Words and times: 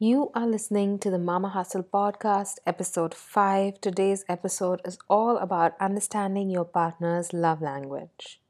You 0.00 0.30
are 0.32 0.46
listening 0.46 1.00
to 1.00 1.10
the 1.10 1.18
Mama 1.18 1.48
Hustle 1.48 1.82
podcast, 1.82 2.58
episode 2.64 3.12
5. 3.12 3.80
Today's 3.80 4.24
episode 4.28 4.80
is 4.84 4.96
all 5.10 5.38
about 5.38 5.74
understanding 5.80 6.50
your 6.50 6.64
partner's 6.64 7.32
love 7.32 7.60
language. 7.60 8.40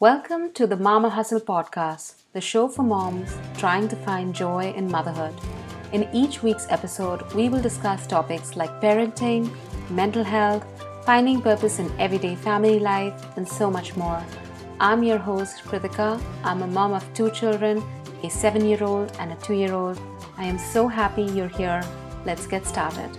Welcome 0.00 0.52
to 0.54 0.66
the 0.66 0.76
Mama 0.76 1.10
Hustle 1.10 1.38
podcast, 1.38 2.22
the 2.32 2.40
show 2.40 2.66
for 2.66 2.82
moms 2.82 3.32
trying 3.56 3.86
to 3.86 3.94
find 3.94 4.34
joy 4.34 4.72
in 4.72 4.90
motherhood. 4.90 5.34
In 5.92 6.08
each 6.12 6.42
week's 6.42 6.66
episode, 6.68 7.22
we 7.32 7.48
will 7.48 7.62
discuss 7.62 8.08
topics 8.08 8.56
like 8.56 8.80
parenting, 8.80 9.54
mental 9.88 10.24
health, 10.24 10.66
finding 11.06 11.40
purpose 11.40 11.78
in 11.78 11.92
everyday 12.00 12.34
family 12.34 12.80
life, 12.80 13.14
and 13.36 13.46
so 13.48 13.70
much 13.70 13.94
more. 13.94 14.20
I'm 14.80 15.04
your 15.04 15.18
host, 15.18 15.62
Kritika. 15.62 16.20
I'm 16.42 16.62
a 16.62 16.66
mom 16.66 16.92
of 16.92 17.04
two 17.14 17.30
children 17.30 17.84
a 18.22 18.28
seven 18.28 18.66
year 18.66 18.82
old, 18.82 19.12
and 19.18 19.32
a 19.32 19.36
two 19.36 19.54
year 19.54 19.72
old. 19.72 20.00
I 20.36 20.44
am 20.44 20.58
so 20.58 20.88
happy 20.88 21.22
you're 21.22 21.48
here. 21.48 21.82
Let's 22.24 22.46
get 22.46 22.66
started. 22.66 23.10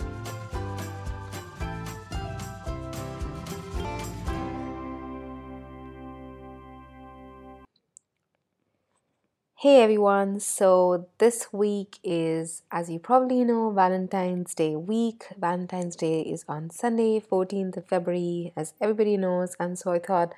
Hey 9.61 9.81
everyone, 9.81 10.39
so 10.39 11.09
this 11.17 11.51
week 11.51 11.99
is, 12.01 12.61
as 12.71 12.89
you 12.89 12.97
probably 12.97 13.43
know, 13.43 13.71
Valentine's 13.71 14.55
Day 14.55 14.77
week. 14.77 15.25
Valentine's 15.37 15.97
Day 15.97 16.21
is 16.21 16.45
on 16.47 16.69
Sunday, 16.69 17.19
14th 17.19 17.75
of 17.75 17.85
February, 17.85 18.53
as 18.55 18.73
everybody 18.79 19.17
knows, 19.17 19.57
and 19.59 19.77
so 19.77 19.91
I 19.91 19.99
thought 19.99 20.33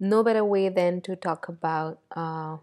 no 0.00 0.24
better 0.24 0.44
way 0.44 0.68
than 0.70 1.00
to 1.02 1.14
talk 1.14 1.48
about 1.48 2.00
uh, 2.16 2.56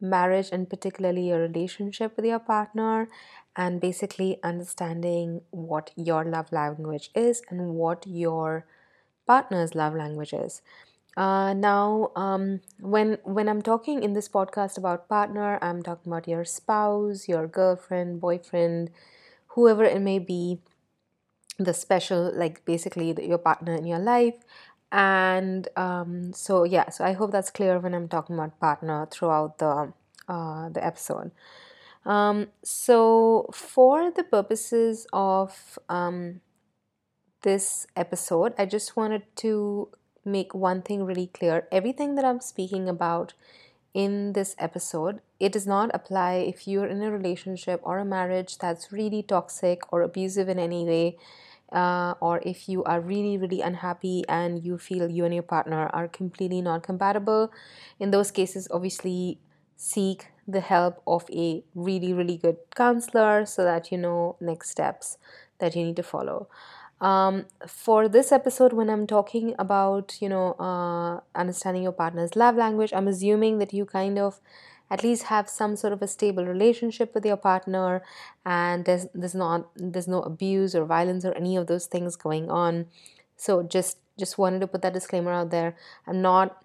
marriage 0.00 0.48
and 0.52 0.68
particularly 0.70 1.28
your 1.28 1.40
relationship 1.40 2.16
with 2.16 2.24
your 2.24 2.38
partner 2.38 3.08
and 3.56 3.80
basically 3.80 4.38
understanding 4.42 5.40
what 5.50 5.90
your 5.96 6.24
love 6.24 6.52
language 6.52 7.10
is 7.14 7.42
and 7.50 7.74
what 7.74 8.06
your 8.06 8.66
partner's 9.26 9.74
love 9.74 9.94
language 9.94 10.32
is. 10.32 10.62
Uh, 11.16 11.52
now, 11.54 12.12
um, 12.16 12.60
when 12.80 13.18
when 13.24 13.48
I'm 13.48 13.62
talking 13.62 14.02
in 14.04 14.12
this 14.12 14.28
podcast 14.28 14.78
about 14.78 15.08
partner, 15.08 15.58
I'm 15.60 15.82
talking 15.82 16.12
about 16.12 16.28
your 16.28 16.44
spouse, 16.44 17.28
your 17.28 17.48
girlfriend, 17.48 18.20
boyfriend, 18.20 18.90
whoever 19.48 19.84
it 19.84 20.00
may 20.00 20.20
be, 20.20 20.60
the 21.58 21.74
special, 21.74 22.32
like 22.34 22.64
basically 22.64 23.12
the, 23.12 23.26
your 23.26 23.38
partner 23.38 23.74
in 23.74 23.84
your 23.86 23.98
life. 23.98 24.34
And 24.90 25.68
um, 25.76 26.32
so 26.32 26.64
yeah, 26.64 26.88
so 26.90 27.04
I 27.04 27.12
hope 27.12 27.30
that's 27.30 27.50
clear 27.50 27.78
when 27.78 27.94
I'm 27.94 28.08
talking 28.08 28.36
about 28.36 28.58
partner 28.58 29.06
throughout 29.10 29.58
the 29.58 29.92
uh, 30.28 30.68
the 30.70 30.84
episode. 30.84 31.30
Um, 32.06 32.48
so 32.62 33.50
for 33.52 34.10
the 34.10 34.24
purposes 34.24 35.06
of 35.12 35.78
um, 35.88 36.40
this 37.42 37.86
episode, 37.96 38.54
I 38.58 38.64
just 38.66 38.96
wanted 38.96 39.22
to 39.36 39.88
make 40.24 40.54
one 40.54 40.82
thing 40.82 41.04
really 41.04 41.26
clear. 41.26 41.66
Everything 41.70 42.14
that 42.14 42.24
I'm 42.24 42.40
speaking 42.40 42.88
about 42.88 43.34
in 43.94 44.32
this 44.32 44.54
episode, 44.58 45.20
it 45.40 45.52
does 45.52 45.66
not 45.66 45.90
apply 45.92 46.34
if 46.34 46.68
you're 46.68 46.86
in 46.86 47.02
a 47.02 47.10
relationship 47.10 47.80
or 47.82 47.98
a 47.98 48.04
marriage 48.04 48.58
that's 48.58 48.92
really 48.92 49.22
toxic 49.22 49.92
or 49.92 50.02
abusive 50.02 50.48
in 50.48 50.58
any 50.58 50.84
way 50.84 51.16
uh, 51.72 52.14
or 52.20 52.40
if 52.44 52.68
you 52.68 52.82
are 52.84 53.00
really, 53.00 53.36
really 53.36 53.60
unhappy 53.60 54.24
and 54.28 54.64
you 54.64 54.78
feel 54.78 55.10
you 55.10 55.24
and 55.24 55.34
your 55.34 55.42
partner 55.42 55.88
are 55.92 56.08
completely 56.08 56.62
not 56.62 56.82
compatible, 56.82 57.52
in 57.98 58.10
those 58.10 58.30
cases, 58.30 58.68
obviously 58.70 59.38
seek 59.76 60.28
the 60.46 60.60
help 60.60 61.02
of 61.06 61.24
a 61.30 61.62
really, 61.74 62.12
really 62.12 62.36
good 62.36 62.56
counselor 62.74 63.44
so 63.44 63.64
that 63.64 63.92
you 63.92 63.98
know 63.98 64.36
next 64.40 64.70
steps 64.70 65.18
that 65.58 65.76
you 65.76 65.84
need 65.84 65.96
to 65.96 66.02
follow. 66.02 66.48
Um, 67.00 67.46
for 67.66 68.08
this 68.08 68.32
episode, 68.32 68.72
when 68.72 68.90
I'm 68.90 69.06
talking 69.06 69.54
about, 69.58 70.16
you 70.20 70.28
know, 70.28 70.54
uh, 70.54 71.20
understanding 71.38 71.84
your 71.84 71.92
partner's 71.92 72.34
love 72.34 72.56
language, 72.56 72.92
I'm 72.92 73.06
assuming 73.06 73.58
that 73.58 73.72
you 73.72 73.84
kind 73.84 74.18
of 74.18 74.40
at 74.90 75.02
least 75.02 75.24
have 75.24 75.48
some 75.48 75.76
sort 75.76 75.92
of 75.92 76.02
a 76.02 76.08
stable 76.08 76.44
relationship 76.44 77.14
with 77.14 77.24
your 77.24 77.36
partner 77.36 78.02
and 78.44 78.84
there's 78.84 79.06
there's 79.14 79.34
not 79.34 79.68
there's 79.76 80.08
no 80.08 80.22
abuse 80.22 80.74
or 80.74 80.84
violence 80.84 81.24
or 81.24 81.34
any 81.34 81.56
of 81.56 81.66
those 81.66 81.86
things 81.86 82.16
going 82.16 82.50
on. 82.50 82.86
So 83.36 83.62
just 83.62 83.98
just 84.18 84.38
wanted 84.38 84.60
to 84.60 84.66
put 84.66 84.82
that 84.82 84.94
disclaimer 84.94 85.32
out 85.32 85.50
there. 85.50 85.76
I'm 86.06 86.22
not 86.22 86.62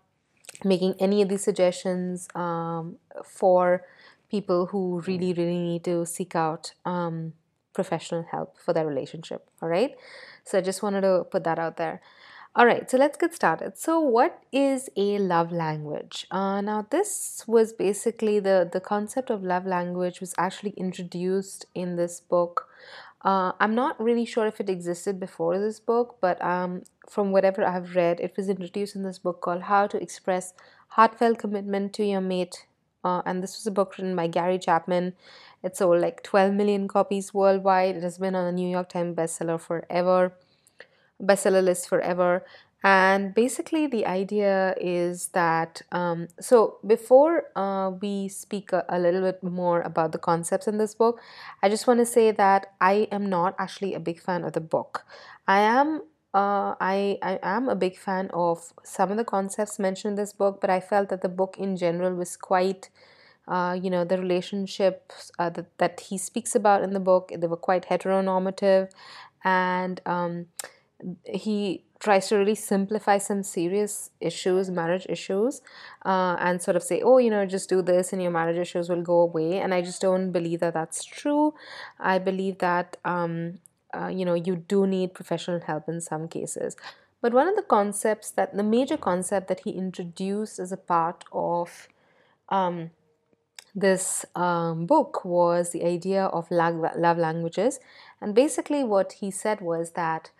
making 0.63 0.95
any 0.99 1.21
of 1.21 1.29
these 1.29 1.43
suggestions 1.43 2.27
um, 2.35 2.97
for 3.25 3.83
people 4.29 4.67
who 4.67 5.01
really 5.07 5.33
really 5.33 5.59
need 5.59 5.83
to 5.83 6.05
seek 6.05 6.35
out 6.35 6.73
um, 6.85 7.33
professional 7.73 8.23
help 8.31 8.57
for 8.57 8.73
their 8.73 8.85
relationship 8.85 9.49
all 9.61 9.69
right? 9.69 9.95
So 10.45 10.57
i 10.57 10.61
just 10.61 10.83
wanted 10.83 11.01
to 11.01 11.25
put 11.29 11.43
that 11.45 11.57
out 11.57 11.77
there 11.77 12.01
all 12.55 12.67
right, 12.67 12.89
so 12.89 12.97
let's 12.97 13.17
get 13.17 13.33
started. 13.33 13.79
So, 13.79 13.99
what 13.99 14.43
is 14.51 14.87
a 14.95 15.17
love 15.17 15.51
language? 15.51 16.27
Uh, 16.29 16.61
now, 16.61 16.85
this 16.87 17.43
was 17.47 17.73
basically 17.73 18.39
the 18.39 18.69
the 18.71 18.79
concept 18.79 19.31
of 19.31 19.43
love 19.43 19.65
language 19.65 20.19
was 20.21 20.35
actually 20.37 20.75
introduced 20.77 21.65
in 21.73 21.95
this 21.95 22.19
book. 22.21 22.67
Uh, 23.25 23.53
I'm 23.59 23.73
not 23.73 23.99
really 23.99 24.25
sure 24.25 24.45
if 24.45 24.59
it 24.59 24.69
existed 24.69 25.19
before 25.19 25.57
this 25.57 25.79
book, 25.79 26.17
but 26.21 26.39
um, 26.43 26.83
from 27.09 27.31
whatever 27.31 27.63
I've 27.65 27.95
read, 27.95 28.19
it 28.19 28.37
was 28.37 28.49
introduced 28.49 28.95
in 28.95 29.01
this 29.01 29.17
book 29.17 29.41
called 29.41 29.63
"How 29.63 29.87
to 29.87 29.99
Express 29.99 30.53
Heartfelt 30.89 31.39
Commitment 31.39 31.91
to 31.93 32.05
Your 32.05 32.21
Mate," 32.21 32.67
uh, 33.03 33.23
and 33.25 33.41
this 33.41 33.57
was 33.57 33.65
a 33.65 33.71
book 33.71 33.97
written 33.97 34.15
by 34.15 34.27
Gary 34.27 34.59
Chapman. 34.59 35.13
It 35.63 35.75
sold 35.75 36.01
like 36.01 36.21
12 36.21 36.53
million 36.53 36.87
copies 36.87 37.33
worldwide. 37.33 37.95
It 37.95 38.03
has 38.03 38.19
been 38.19 38.33
the 38.33 38.51
New 38.51 38.69
York 38.69 38.89
Times 38.89 39.15
bestseller 39.15 39.59
forever 39.59 40.33
bestseller 41.23 41.63
list 41.63 41.87
forever. 41.87 42.43
And 42.85 43.33
basically, 43.33 43.87
the 43.87 44.05
idea 44.05 44.75
is 44.79 45.29
that 45.29 45.81
um, 45.93 46.27
so 46.39 46.79
before 46.85 47.45
uh, 47.55 47.91
we 48.01 48.27
speak 48.27 48.73
a, 48.73 48.83
a, 48.89 48.99
little 48.99 49.21
bit 49.21 49.41
more 49.41 49.79
about 49.81 50.11
the 50.11 50.17
concepts 50.17 50.67
in 50.67 50.77
this 50.79 50.93
book, 50.93 51.21
I 51.61 51.69
just 51.69 51.87
want 51.87 52.01
to 52.01 52.05
say 52.05 52.31
that 52.31 52.73
I 52.81 53.07
am 53.09 53.29
not 53.29 53.55
actually 53.57 53.93
a 53.93 54.01
big 54.01 54.19
fan 54.19 54.43
of 54.43 54.51
the 54.51 54.59
book. 54.59 55.05
I 55.47 55.59
am 55.59 56.01
uh, 56.33 56.73
I, 56.81 57.19
I 57.21 57.39
am 57.43 57.69
a 57.69 57.75
big 57.75 57.97
fan 57.97 58.29
of 58.33 58.73
some 58.83 59.11
of 59.11 59.17
the 59.17 59.23
concepts 59.23 59.77
mentioned 59.77 60.13
in 60.13 60.15
this 60.15 60.33
book, 60.33 60.59
but 60.59 60.69
I 60.69 60.79
felt 60.79 61.09
that 61.09 61.21
the 61.21 61.29
book 61.29 61.57
in 61.59 61.77
general 61.77 62.15
was 62.15 62.35
quite, 62.35 62.89
uh, 63.47 63.77
you 63.79 63.91
know, 63.91 64.03
the 64.03 64.17
relationships 64.17 65.31
uh, 65.37 65.51
that, 65.51 65.77
that 65.77 65.99
he 65.99 66.17
speaks 66.17 66.55
about 66.55 66.81
in 66.81 66.93
the 66.93 66.99
book, 66.99 67.31
they 67.37 67.45
were 67.45 67.55
quite 67.55 67.85
heteronormative. 67.87 68.89
And 69.43 70.01
um, 70.07 70.47
he 71.25 71.83
tries 71.99 72.27
to 72.27 72.35
really 72.35 72.55
simplify 72.55 73.17
some 73.17 73.43
serious 73.43 74.09
issues, 74.19 74.69
marriage 74.69 75.05
issues, 75.07 75.61
uh, 76.05 76.35
and 76.39 76.61
sort 76.61 76.75
of 76.75 76.83
say, 76.83 77.01
oh, 77.01 77.17
you 77.17 77.29
know, 77.29 77.45
just 77.45 77.69
do 77.69 77.81
this 77.81 78.11
and 78.11 78.21
your 78.21 78.31
marriage 78.31 78.57
issues 78.57 78.89
will 78.89 79.01
go 79.01 79.21
away. 79.21 79.59
And 79.59 79.73
I 79.73 79.81
just 79.81 80.01
don't 80.01 80.31
believe 80.31 80.59
that 80.59 80.73
that's 80.73 81.05
true. 81.05 81.53
I 81.99 82.19
believe 82.19 82.57
that, 82.57 82.97
um, 83.05 83.59
uh, 83.93 84.07
you 84.07 84.25
know, 84.25 84.33
you 84.33 84.57
do 84.57 84.85
need 84.85 85.13
professional 85.13 85.61
help 85.61 85.87
in 85.87 86.01
some 86.01 86.27
cases. 86.27 86.75
But 87.21 87.33
one 87.33 87.47
of 87.47 87.55
the 87.55 87.61
concepts 87.61 88.31
that, 88.31 88.53
the 88.53 88.63
major 88.63 88.97
concept 88.97 89.47
that 89.47 89.61
he 89.61 89.71
introduced 89.71 90.59
as 90.59 90.73
a 90.73 90.77
part 90.77 91.23
of 91.31 91.87
um, 92.49 92.91
this 93.73 94.25
um, 94.35 94.85
book 94.85 95.23
was 95.23 95.71
the 95.71 95.85
idea 95.85 96.25
of 96.25 96.51
love 96.51 97.17
languages. 97.17 97.79
And 98.19 98.35
basically, 98.35 98.83
what 98.83 99.13
he 99.13 99.31
said 99.31 99.61
was 99.61 99.91
that 99.91 100.31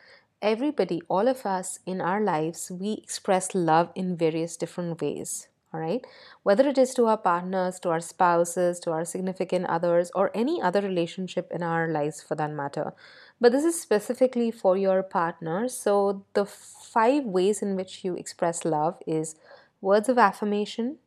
everybody, 0.44 1.02
all 1.08 1.28
of 1.30 1.46
us 1.46 1.80
in 1.86 2.02
our 2.02 2.22
lives, 2.22 2.70
we 2.70 3.00
express 3.02 3.56
love 3.56 3.90
in 3.96 4.18
various 4.18 4.58
different 4.58 5.02
ways. 5.02 5.48
All 5.74 5.80
right, 5.80 6.06
whether 6.44 6.68
it 6.68 6.78
is 6.78 6.94
to 6.94 7.08
our 7.08 7.18
partners, 7.18 7.80
to 7.80 7.90
our 7.90 8.00
spouses, 8.00 8.80
to 8.82 8.92
our 8.92 9.06
significant 9.06 9.66
others, 9.66 10.12
or 10.14 10.30
any 10.36 10.62
other 10.62 10.82
relationship 10.82 11.52
in 11.52 11.64
our 11.64 11.88
lives 11.88 12.22
for 12.22 12.36
that 12.36 12.52
matter. 12.52 12.94
But 13.42 13.54
this 13.54 13.64
is 13.64 13.82
specifically 13.82 14.52
for 14.52 14.78
your 14.78 15.02
partner. 15.02 15.68
So, 15.68 16.26
the 16.36 16.46
five 16.46 17.24
ways 17.24 17.64
in 17.64 17.76
which 17.76 18.06
you 18.06 18.14
express 18.16 18.66
love 18.66 19.02
is 19.08 19.36
words 19.82 20.10
of 20.10 20.20
affirmation, 20.20 20.98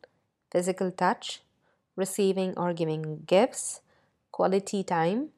physical 0.51 0.91
touch, 0.91 1.43
receiving 1.95 2.53
or 2.57 2.73
giving 2.73 3.23
gifts, 3.25 3.83
quality 4.33 4.83
time, 4.83 5.29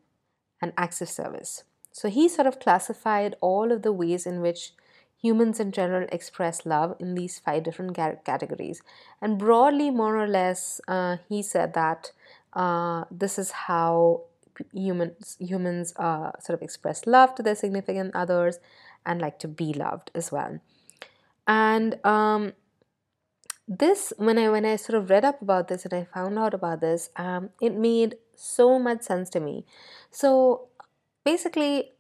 and 0.63 0.73
acts 0.79 1.03
of 1.03 1.11
service. 1.11 1.65
So 1.99 2.09
he 2.09 2.29
sort 2.29 2.47
of 2.47 2.61
classified 2.61 3.35
all 3.41 3.73
of 3.73 3.83
the 3.83 3.93
ways 3.93 4.25
in 4.25 4.41
which 4.41 4.73
humans 5.21 5.59
in 5.59 5.73
general 5.73 6.07
express 6.13 6.65
love 6.65 6.95
in 7.01 7.17
these 7.17 7.41
five 7.41 7.65
different 7.65 7.97
categories. 7.97 8.83
And 9.21 9.37
broadly, 9.37 9.91
more 9.91 10.17
or 10.17 10.29
less, 10.29 10.81
uh, 10.87 11.17
he 11.29 11.43
said 11.43 11.75
that 11.75 12.13
uh, 12.53 13.03
this 13.11 13.37
is 13.37 13.51
how 13.67 14.23
humans 14.73 15.37
humans 15.41 15.93
uh, 15.97 16.31
sort 16.39 16.57
of 16.59 16.63
express 16.63 17.05
love 17.05 17.35
to 17.35 17.43
their 17.43 17.57
significant 17.57 18.15
others 18.15 18.61
and 19.05 19.21
like 19.21 19.41
to 19.41 19.49
be 19.49 19.73
loved 19.73 20.13
as 20.15 20.31
well. 20.31 20.61
And 21.49 21.99
um, 22.07 22.53
this 23.67 24.13
when 24.19 24.39
I 24.39 24.49
when 24.51 24.65
I 24.65 24.77
sort 24.77 25.03
of 25.03 25.11
read 25.11 25.25
up 25.25 25.43
about 25.43 25.67
this 25.67 25.85
and 25.85 25.93
I 25.93 26.05
found 26.05 26.39
out 26.39 26.55
about 26.55 26.81
this, 26.81 27.11
um, 27.17 27.51
it 27.61 27.75
made 27.75 28.19
so 28.37 28.79
much 28.79 29.03
sense 29.03 29.29
to 29.31 29.41
me. 29.41 29.67
So 30.13 30.68
basically, 31.31 31.93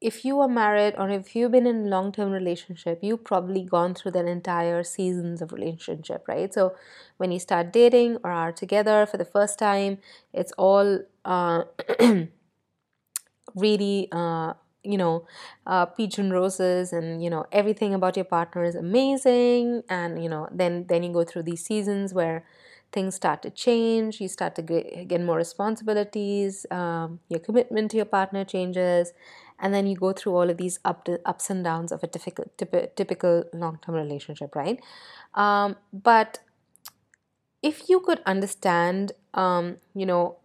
if 0.00 0.24
you 0.24 0.40
are 0.40 0.48
married 0.48 0.94
or 0.96 1.08
if 1.10 1.36
you've 1.36 1.52
been 1.52 1.66
in 1.66 1.78
a 1.86 1.88
long-term 1.94 2.30
relationship 2.32 3.00
you've 3.02 3.22
probably 3.22 3.62
gone 3.62 3.94
through 3.94 4.10
that 4.12 4.24
entire 4.26 4.82
seasons 4.82 5.42
of 5.42 5.52
relationship 5.52 6.24
right? 6.28 6.54
So 6.54 6.74
when 7.18 7.30
you 7.32 7.38
start 7.38 7.72
dating 7.72 8.16
or 8.24 8.30
are 8.30 8.52
together 8.52 9.06
for 9.06 9.18
the 9.18 9.26
first 9.26 9.58
time 9.58 9.98
it's 10.32 10.52
all 10.52 11.00
uh, 11.24 11.64
really 13.54 14.08
uh, 14.12 14.54
you 14.82 14.96
know 14.96 15.26
uh, 15.66 15.86
peach 15.86 16.18
and 16.18 16.32
roses 16.32 16.92
and 16.92 17.22
you 17.22 17.30
know 17.30 17.44
everything 17.52 17.94
about 17.94 18.16
your 18.16 18.24
partner 18.24 18.64
is 18.64 18.74
amazing. 18.74 19.82
And 19.88 20.22
you 20.22 20.28
know 20.28 20.48
then 20.52 20.86
then 20.88 21.02
you 21.02 21.12
go 21.12 21.24
through 21.24 21.44
these 21.44 21.64
seasons 21.64 22.14
where 22.14 22.44
things 22.92 23.14
start 23.14 23.42
to 23.42 23.50
change 23.50 24.20
you 24.20 24.28
start 24.28 24.54
to 24.54 24.62
get, 24.62 25.20
more 25.20 25.36
responsibilities 25.36 26.66
um, 26.70 27.20
your 27.28 27.40
commitment 27.40 27.90
to 27.90 27.96
your 27.96 28.06
partner 28.06 28.44
changes 28.44 29.12
and 29.58 29.74
then 29.74 29.86
you 29.86 29.96
go 29.96 30.12
through 30.12 30.34
all 30.34 30.48
of 30.48 30.56
these 30.56 30.78
up 30.84 31.04
to, 31.04 31.20
ups 31.26 31.50
and 31.50 31.64
downs 31.64 31.92
of 31.92 32.02
a 32.02 32.06
difficult, 32.06 32.48
typical 32.96 33.44
long-term 33.52 33.94
relationship 33.94 34.54
right? 34.56 34.80
Um, 35.34 35.76
but 35.92 36.40
if 37.62 37.88
you 37.88 38.00
could 38.00 38.20
understand 38.26 39.12
um, 39.34 39.76
you 39.94 40.06
know 40.06 40.36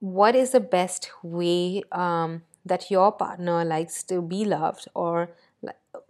what 0.00 0.34
is 0.34 0.50
the 0.50 0.60
best 0.60 1.10
way 1.22 1.82
um, 1.92 2.42
that 2.64 2.90
your 2.90 3.12
partner 3.12 3.64
likes 3.64 4.02
to 4.02 4.20
be 4.20 4.44
loved 4.44 4.88
or 4.94 5.30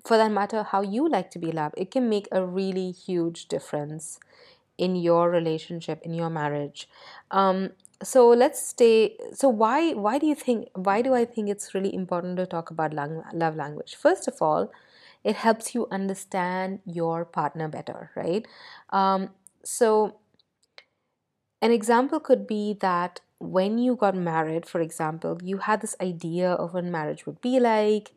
for 0.04 0.16
that 0.16 0.30
matter 0.30 0.62
how 0.62 0.82
you 0.82 1.08
like 1.08 1.30
to 1.30 1.38
be 1.38 1.52
loved 1.52 1.74
it 1.76 1.90
can 1.90 2.08
make 2.08 2.26
a 2.32 2.44
really 2.44 2.90
huge 2.90 3.46
difference 3.46 4.18
in 4.78 4.96
your 4.96 5.30
relationship 5.30 6.00
in 6.02 6.14
your 6.14 6.30
marriage. 6.30 6.88
Um, 7.30 7.70
so 8.02 8.28
let's 8.28 8.60
stay 8.60 9.16
so 9.32 9.48
why 9.48 9.92
why 9.92 10.18
do 10.18 10.26
you 10.26 10.34
think 10.34 10.68
why 10.74 11.00
do 11.00 11.14
i 11.14 11.24
think 11.24 11.48
it's 11.48 11.74
really 11.74 11.94
important 11.94 12.36
to 12.36 12.44
talk 12.44 12.70
about 12.70 12.92
lang- 12.92 13.22
love 13.32 13.56
language? 13.56 13.94
First 13.94 14.28
of 14.28 14.36
all 14.40 14.70
it 15.24 15.36
helps 15.36 15.74
you 15.74 15.88
understand 15.90 16.80
your 16.84 17.24
partner 17.24 17.68
better 17.68 18.10
right? 18.14 18.46
Um, 18.90 19.30
so 19.64 20.16
an 21.62 21.70
example 21.70 22.20
could 22.20 22.46
be 22.46 22.76
that 22.80 23.20
when 23.38 23.78
you 23.78 23.96
got 23.96 24.14
married 24.14 24.66
for 24.66 24.80
example 24.80 25.38
you 25.42 25.58
had 25.58 25.80
this 25.80 25.96
idea 26.00 26.52
of 26.52 26.74
what 26.74 26.84
marriage 26.84 27.24
would 27.24 27.40
be 27.40 27.58
like 27.58 28.12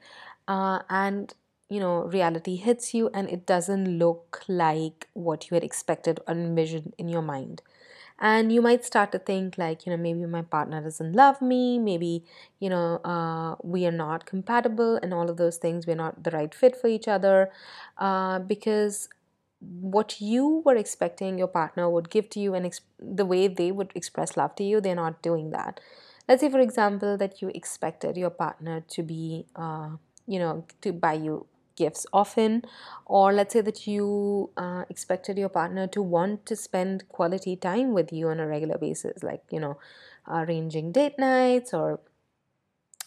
uh, 0.47 0.79
and 0.89 1.33
you 1.69 1.79
know 1.79 2.03
reality 2.05 2.55
hits 2.55 2.93
you 2.93 3.09
and 3.13 3.29
it 3.29 3.45
doesn't 3.45 3.99
look 3.99 4.43
like 4.47 5.07
what 5.13 5.49
you 5.49 5.55
had 5.55 5.63
expected 5.63 6.19
or 6.27 6.33
envisioned 6.33 6.93
in 6.97 7.07
your 7.09 7.21
mind. 7.21 7.61
And 8.21 8.51
you 8.51 8.61
might 8.61 8.83
start 8.83 9.13
to 9.13 9.19
think 9.19 9.57
like 9.57 9.85
you 9.85 9.91
know 9.91 9.97
maybe 9.97 10.25
my 10.25 10.41
partner 10.41 10.81
doesn't 10.81 11.13
love 11.13 11.41
me 11.41 11.79
maybe 11.79 12.25
you 12.59 12.69
know 12.69 12.97
uh, 13.05 13.55
we 13.63 13.85
are 13.85 13.93
not 13.93 14.25
compatible 14.25 14.97
and 15.01 15.13
all 15.13 15.29
of 15.29 15.37
those 15.37 15.57
things 15.57 15.87
we're 15.87 15.95
not 15.95 16.23
the 16.23 16.31
right 16.31 16.53
fit 16.53 16.75
for 16.75 16.87
each 16.87 17.07
other 17.07 17.49
uh, 17.97 18.39
because 18.39 19.07
what 19.61 20.21
you 20.21 20.61
were 20.65 20.75
expecting 20.75 21.37
your 21.37 21.47
partner 21.47 21.89
would 21.89 22.09
give 22.09 22.29
to 22.29 22.39
you 22.39 22.53
and 22.53 22.65
ex- 22.65 22.81
the 22.99 23.25
way 23.25 23.47
they 23.47 23.71
would 23.71 23.91
express 23.95 24.37
love 24.37 24.55
to 24.55 24.63
you 24.63 24.81
they're 24.81 24.95
not 24.95 25.21
doing 25.21 25.51
that. 25.51 25.79
Let's 26.27 26.41
say 26.41 26.49
for 26.49 26.59
example 26.59 27.17
that 27.17 27.41
you 27.41 27.51
expected 27.53 28.17
your 28.17 28.29
partner 28.29 28.83
to 28.89 29.03
be 29.03 29.45
uh, 29.55 29.91
you 30.27 30.39
know 30.39 30.65
to 30.81 30.93
buy 30.93 31.13
you 31.13 31.45
gifts 31.81 32.05
often 32.11 32.61
or 33.05 33.31
let's 33.33 33.53
say 33.53 33.61
that 33.61 33.87
you 33.87 34.49
uh, 34.57 34.83
expected 34.89 35.37
your 35.37 35.49
partner 35.49 35.87
to 35.87 36.01
want 36.01 36.45
to 36.45 36.55
spend 36.55 37.07
quality 37.09 37.55
time 37.55 37.93
with 37.93 38.13
you 38.13 38.27
on 38.27 38.39
a 38.39 38.47
regular 38.47 38.77
basis 38.77 39.23
like 39.23 39.43
you 39.49 39.59
know 39.59 39.77
arranging 40.27 40.91
date 40.91 41.17
nights 41.17 41.73
or 41.73 41.99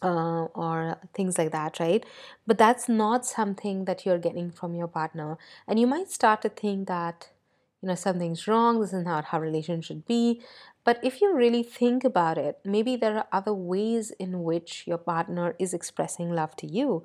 uh, 0.03 0.47
or 0.55 0.99
things 1.15 1.39
like 1.39 1.53
that, 1.53 1.79
right? 1.79 2.05
But 2.47 2.59
that's 2.59 2.89
not 2.89 3.25
something 3.25 3.85
that 3.85 4.05
you're 4.05 4.19
getting 4.19 4.51
from 4.51 4.75
your 4.75 4.89
partner. 4.89 5.39
And 5.67 5.79
you 5.79 5.87
might 5.87 6.11
start 6.11 6.43
to 6.43 6.49
think 6.49 6.89
that, 6.89 7.29
you 7.83 7.89
know, 7.89 7.95
something's 7.97 8.47
wrong, 8.47 8.81
this 8.81 8.93
is 8.93 9.05
not 9.05 9.27
how 9.27 9.41
relations 9.41 9.85
should 9.85 10.07
be. 10.07 10.41
But 10.85 10.99
if 11.03 11.21
you 11.21 11.35
really 11.35 11.63
think 11.63 12.05
about 12.05 12.39
it, 12.39 12.59
maybe 12.65 12.97
there 12.97 13.17
are 13.17 13.27
other 13.33 13.55
ways 13.55 14.11
in 14.19 14.43
which 14.43 14.85
your 14.87 14.99
partner 14.99 15.55
is 15.59 15.75
expressing 15.75 16.33
love 16.33 16.57
to 16.57 16.67
you. 16.67 17.05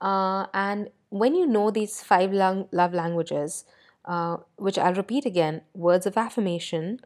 Uh, 0.00 0.46
and 0.54 0.90
when 1.10 1.34
you 1.34 1.46
know 1.46 1.70
these 1.70 2.02
five 2.02 2.32
love 2.32 2.94
languages, 2.94 3.64
uh, 4.04 4.38
which 4.56 4.78
I'll 4.78 4.94
repeat 4.94 5.26
again 5.26 5.62
words 5.74 6.06
of 6.06 6.16
affirmation, 6.16 7.00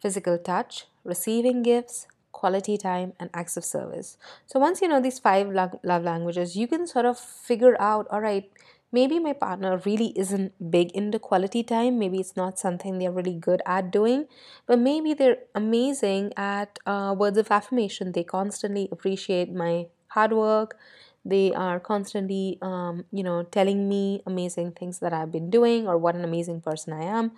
physical 0.00 0.36
touch, 0.36 0.86
receiving 1.04 1.62
gifts, 1.62 2.06
quality 2.32 2.76
time, 2.76 3.12
and 3.18 3.30
acts 3.32 3.56
of 3.56 3.64
service. 3.64 4.18
So 4.46 4.58
once 4.58 4.82
you 4.82 4.88
know 4.88 5.00
these 5.00 5.18
five 5.18 5.48
love 5.50 6.04
languages, 6.04 6.56
you 6.56 6.66
can 6.66 6.86
sort 6.86 7.06
of 7.06 7.18
figure 7.18 7.80
out 7.80 8.06
all 8.10 8.20
right, 8.20 8.50
maybe 8.92 9.18
my 9.18 9.32
partner 9.32 9.80
really 9.84 10.12
isn't 10.16 10.70
big 10.70 10.90
into 10.92 11.18
quality 11.18 11.62
time. 11.62 11.98
Maybe 11.98 12.20
it's 12.20 12.36
not 12.36 12.58
something 12.58 12.98
they're 12.98 13.10
really 13.10 13.34
good 13.34 13.62
at 13.66 13.90
doing, 13.90 14.26
but 14.66 14.78
maybe 14.78 15.14
they're 15.14 15.38
amazing 15.54 16.32
at 16.36 16.78
uh, 16.86 17.14
words 17.18 17.38
of 17.38 17.50
affirmation. 17.50 18.12
They 18.12 18.22
constantly 18.24 18.88
appreciate 18.92 19.52
my 19.52 19.86
hard 20.08 20.32
work. 20.32 20.76
They 21.24 21.54
are 21.54 21.78
constantly, 21.80 22.58
um, 22.60 23.04
you 23.12 23.22
know, 23.22 23.44
telling 23.44 23.88
me 23.88 24.22
amazing 24.26 24.72
things 24.72 24.98
that 24.98 25.12
I've 25.12 25.30
been 25.32 25.50
doing 25.50 25.86
or 25.86 25.96
what 25.96 26.14
an 26.14 26.24
amazing 26.24 26.60
person 26.60 26.92
I 26.92 27.04
am. 27.04 27.32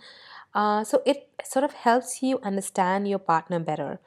Uh, 0.55 0.85
so 0.85 1.03
it 1.05 1.29
sort 1.45 1.65
of 1.65 1.75
helps 1.75 2.23
you 2.23 2.41
understand 2.43 3.09
your 3.09 3.19
partner 3.19 3.59
better. 3.59 4.00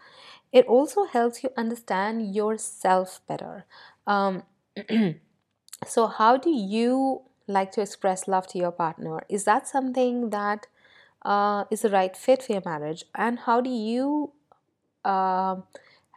It 0.52 0.66
also 0.66 1.06
helps 1.06 1.44
you 1.44 1.52
understand 1.58 2.34
yourself 2.34 3.22
better. 3.28 3.66
Um, 4.08 4.44
so, 5.86 6.08
how 6.08 6.38
do 6.38 6.50
you 6.50 7.22
like 7.48 7.72
to 7.74 7.82
express 7.82 8.28
love 8.28 8.48
to 8.48 8.58
your 8.58 8.72
partner? 8.72 9.22
Is 9.30 9.44
that 9.46 9.68
something 9.68 10.30
that 10.32 10.68
uh, 11.24 11.66
is 11.72 11.82
the 11.82 11.90
right 11.90 12.16
fit 12.16 12.44
for 12.44 12.54
your 12.54 12.62
marriage? 12.66 13.06
And 13.16 13.40
how 13.40 13.62
do 13.62 13.70
you 13.70 14.32
uh, 15.06 15.58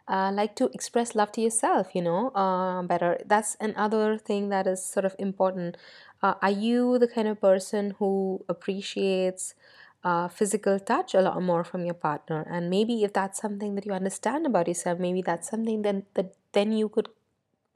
uh, 0.07 0.31
like 0.33 0.55
to 0.57 0.69
express 0.73 1.15
love 1.15 1.31
to 1.33 1.41
yourself? 1.41 1.95
You 1.95 2.01
know, 2.03 2.29
uh, 2.29 2.83
better. 2.83 3.19
That's 3.25 3.55
another 3.59 4.17
thing 4.17 4.49
that 4.49 4.67
is 4.67 4.83
sort 4.85 5.05
of 5.05 5.15
important. 5.19 5.77
Uh, 6.21 6.35
are 6.41 6.51
you 6.51 6.99
the 6.99 7.07
kind 7.07 7.27
of 7.27 7.41
person 7.41 7.95
who 7.99 8.45
appreciates 8.49 9.55
uh, 10.03 10.27
physical 10.27 10.79
touch 10.79 11.13
a 11.13 11.21
lot 11.21 11.41
more 11.41 11.63
from 11.63 11.85
your 11.85 11.93
partner 11.93 12.45
and 12.49 12.69
maybe 12.69 13.03
if 13.03 13.13
that's 13.13 13.39
something 13.39 13.75
that 13.75 13.85
you 13.85 13.91
understand 13.91 14.47
about 14.47 14.67
yourself 14.67 14.97
maybe 14.97 15.21
that's 15.21 15.47
something 15.49 15.83
then 15.83 16.03
that 16.15 16.33
then 16.53 16.71
you 16.71 16.89
could 16.89 17.07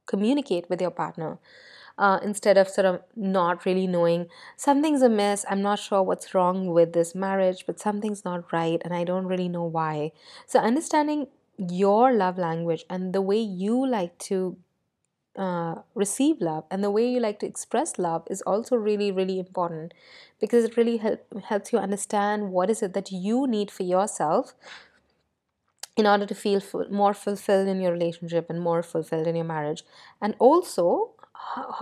communicate 0.08 0.70
with 0.70 0.82
your 0.82 0.92
partner 0.92 1.38
uh, 1.98 2.20
instead 2.24 2.58
of 2.58 2.68
sort 2.68 2.86
of 2.86 3.02
not 3.16 3.66
really 3.66 3.88
knowing 3.88 4.28
something's 4.56 5.02
amiss 5.02 5.46
i'm 5.50 5.62
not 5.62 5.80
sure 5.80 6.04
what's 6.04 6.34
wrong 6.34 6.68
with 6.68 6.94
this 6.94 7.16
marriage 7.16 7.66
but 7.66 7.80
something's 7.80 8.26
not 8.26 8.52
right 8.52 8.82
and 8.84 8.94
i 8.94 9.04
don't 9.04 9.26
really 9.26 9.50
know 9.50 9.64
why. 9.64 10.12
So 10.46 10.60
understanding 10.60 11.28
your 11.58 12.14
love 12.14 12.38
language 12.38 12.86
and 12.90 13.14
the 13.14 13.22
way 13.22 13.40
you 13.40 13.86
like 13.88 14.18
to 14.18 14.58
uh, 15.38 15.76
receive 15.94 16.40
love 16.40 16.64
and 16.72 16.84
the 16.84 16.92
way 16.92 17.06
you 17.10 17.20
like 17.20 17.40
to 17.40 17.46
express 17.46 17.98
love 17.98 18.24
is 18.30 18.42
also 18.44 18.76
really 18.76 19.12
really 19.12 19.38
important 19.38 19.94
because 20.40 20.64
it 20.64 20.78
really 20.78 20.98
help, 20.98 21.22
helps 21.44 21.74
you 21.74 21.80
understand 21.80 22.52
what 22.52 22.70
is 22.70 22.82
it 22.82 22.94
that 22.94 23.12
you 23.12 23.46
need 23.48 23.70
for 23.70 23.84
yourself 23.84 24.54
in 25.98 26.06
order 26.06 26.26
to 26.26 26.36
feel 26.36 26.62
more 26.90 27.14
fulfilled 27.14 27.68
in 27.68 27.80
your 27.80 27.92
relationship 27.92 28.50
and 28.50 28.62
more 28.62 28.84
fulfilled 28.84 29.28
in 29.28 29.36
your 29.36 29.46
marriage. 29.46 29.84
And 30.22 30.36
also 30.40 31.12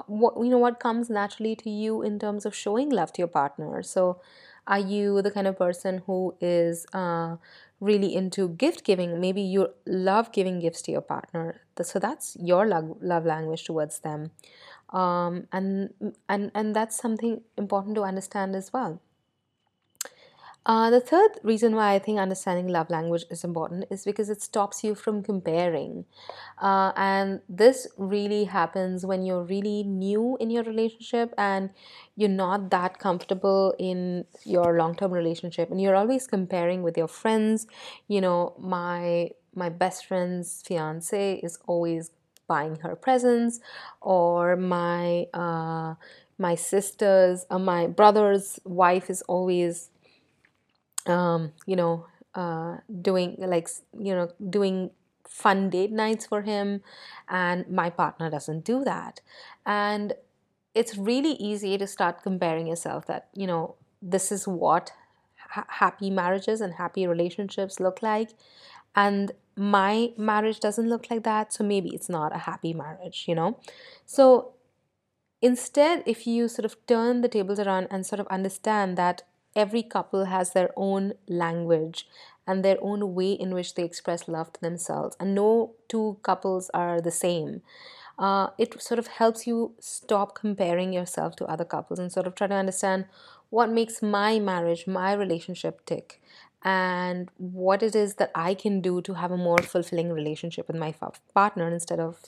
what 0.07 0.35
you 0.37 0.49
know 0.49 0.57
what 0.57 0.79
comes 0.79 1.09
naturally 1.09 1.55
to 1.57 1.69
you 1.69 2.01
in 2.01 2.19
terms 2.19 2.45
of 2.45 2.55
showing 2.55 2.89
love 2.89 3.13
to 3.13 3.21
your 3.21 3.27
partner? 3.27 3.83
So 3.83 4.21
are 4.67 4.79
you 4.79 5.21
the 5.21 5.31
kind 5.31 5.47
of 5.47 5.57
person 5.57 6.03
who 6.05 6.35
is 6.39 6.85
uh, 6.93 7.37
really 7.79 8.15
into 8.15 8.49
gift 8.49 8.83
giving? 8.83 9.19
Maybe 9.19 9.41
you 9.41 9.69
love 9.85 10.31
giving 10.31 10.59
gifts 10.59 10.81
to 10.83 10.91
your 10.91 11.01
partner. 11.01 11.61
So 11.81 11.99
that's 11.99 12.37
your 12.39 12.65
love, 12.65 12.97
love 13.01 13.25
language 13.25 13.63
towards 13.63 13.99
them. 13.99 14.31
Um, 14.89 15.47
and 15.51 15.93
and 16.29 16.51
and 16.53 16.75
that's 16.75 16.95
something 16.95 17.41
important 17.57 17.95
to 17.95 18.03
understand 18.03 18.55
as 18.55 18.71
well 18.71 19.01
uh, 20.65 20.89
the 20.89 21.01
third 21.01 21.31
reason 21.43 21.75
why 21.75 21.93
I 21.93 21.99
think 21.99 22.19
understanding 22.19 22.67
love 22.67 22.89
language 22.89 23.25
is 23.29 23.43
important 23.43 23.85
is 23.89 24.05
because 24.05 24.29
it 24.29 24.41
stops 24.41 24.83
you 24.83 24.95
from 24.95 25.21
comparing. 25.21 26.05
Uh, 26.61 26.93
and 26.95 27.41
this 27.49 27.87
really 27.97 28.45
happens 28.45 29.05
when 29.05 29.25
you're 29.25 29.43
really 29.43 29.83
new 29.83 30.37
in 30.39 30.49
your 30.49 30.63
relationship 30.63 31.33
and 31.37 31.69
you're 32.15 32.29
not 32.29 32.69
that 32.69 32.97
comfortable 32.97 33.75
in 33.77 34.25
your 34.45 34.77
long-term 34.77 35.11
relationship 35.11 35.69
and 35.69 35.81
you're 35.81 35.95
always 35.95 36.27
comparing 36.27 36.81
with 36.81 36.97
your 36.97 37.09
friends. 37.09 37.67
You 38.07 38.21
know, 38.21 38.53
my 38.57 39.31
my 39.55 39.69
best 39.69 40.05
friend's 40.05 40.63
fiance 40.65 41.35
is 41.43 41.59
always 41.67 42.11
buying 42.47 42.77
her 42.77 42.95
presents 42.95 43.59
or 44.01 44.55
my 44.55 45.25
uh, 45.33 45.95
my 46.37 46.55
sister's 46.55 47.45
uh, 47.49 47.59
my 47.59 47.87
brother's 47.87 48.59
wife 48.63 49.09
is 49.09 49.21
always 49.23 49.89
um, 51.05 51.53
you 51.65 51.75
know, 51.75 52.05
uh, 52.35 52.77
doing 53.01 53.35
like, 53.39 53.69
you 53.97 54.13
know, 54.13 54.29
doing 54.49 54.91
fun 55.27 55.69
date 55.69 55.91
nights 55.91 56.25
for 56.25 56.41
him. 56.41 56.81
And 57.29 57.69
my 57.69 57.89
partner 57.89 58.29
doesn't 58.29 58.65
do 58.65 58.83
that. 58.83 59.21
And 59.65 60.13
it's 60.73 60.97
really 60.97 61.33
easy 61.33 61.77
to 61.77 61.87
start 61.87 62.23
comparing 62.23 62.67
yourself 62.67 63.05
that, 63.07 63.29
you 63.33 63.47
know, 63.47 63.75
this 64.01 64.31
is 64.31 64.47
what 64.47 64.91
ha- 65.37 65.65
happy 65.69 66.09
marriages 66.09 66.61
and 66.61 66.73
happy 66.73 67.05
relationships 67.07 67.79
look 67.79 68.01
like. 68.01 68.31
And 68.95 69.31
my 69.55 70.13
marriage 70.17 70.59
doesn't 70.59 70.89
look 70.89 71.09
like 71.09 71.23
that. 71.23 71.53
So 71.53 71.63
maybe 71.63 71.89
it's 71.89 72.09
not 72.09 72.35
a 72.35 72.39
happy 72.39 72.73
marriage, 72.73 73.25
you 73.27 73.35
know? 73.35 73.59
So 74.05 74.53
Instead, 75.41 76.03
if 76.05 76.25
you 76.25 76.47
sort 76.47 76.63
of 76.63 76.77
turn 76.87 77.19
the 77.19 77.27
tables 77.27 77.59
around 77.59 77.87
and 77.91 78.05
sort 78.05 78.21
of 78.21 78.27
understand 78.27 78.97
that 78.97 79.23
every 79.55 79.83
couple 79.83 80.25
has 80.25 80.51
their 80.51 80.69
own 80.75 81.13
language 81.27 82.07
and 82.45 82.63
their 82.63 82.77
own 82.81 83.13
way 83.13 83.31
in 83.31 83.53
which 83.53 83.75
they 83.75 83.83
express 83.83 84.27
love 84.27 84.51
to 84.53 84.61
themselves, 84.61 85.15
and 85.19 85.33
no 85.33 85.71
two 85.87 86.17
couples 86.23 86.69
are 86.73 86.99
the 86.99 87.11
same. 87.11 87.61
Uh, 88.19 88.49
it 88.57 88.81
sort 88.81 88.99
of 88.99 89.07
helps 89.07 89.47
you 89.47 89.73
stop 89.79 90.35
comparing 90.35 90.93
yourself 90.93 91.35
to 91.35 91.45
other 91.45 91.65
couples 91.65 91.99
and 91.99 92.11
sort 92.11 92.27
of 92.27 92.35
try 92.35 92.47
to 92.47 92.53
understand 92.53 93.05
what 93.49 93.69
makes 93.69 94.01
my 94.01 94.39
marriage, 94.39 94.85
my 94.87 95.13
relationship 95.13 95.85
tick, 95.85 96.21
and 96.63 97.29
what 97.37 97.81
it 97.81 97.95
is 97.95 98.15
that 98.15 98.31
I 98.35 98.53
can 98.53 98.81
do 98.81 99.01
to 99.01 99.15
have 99.15 99.31
a 99.31 99.37
more 99.37 99.57
fulfilling 99.57 100.11
relationship 100.11 100.67
with 100.67 100.77
my 100.77 100.93
partner 101.33 101.67
instead 101.67 101.99
of 101.99 102.19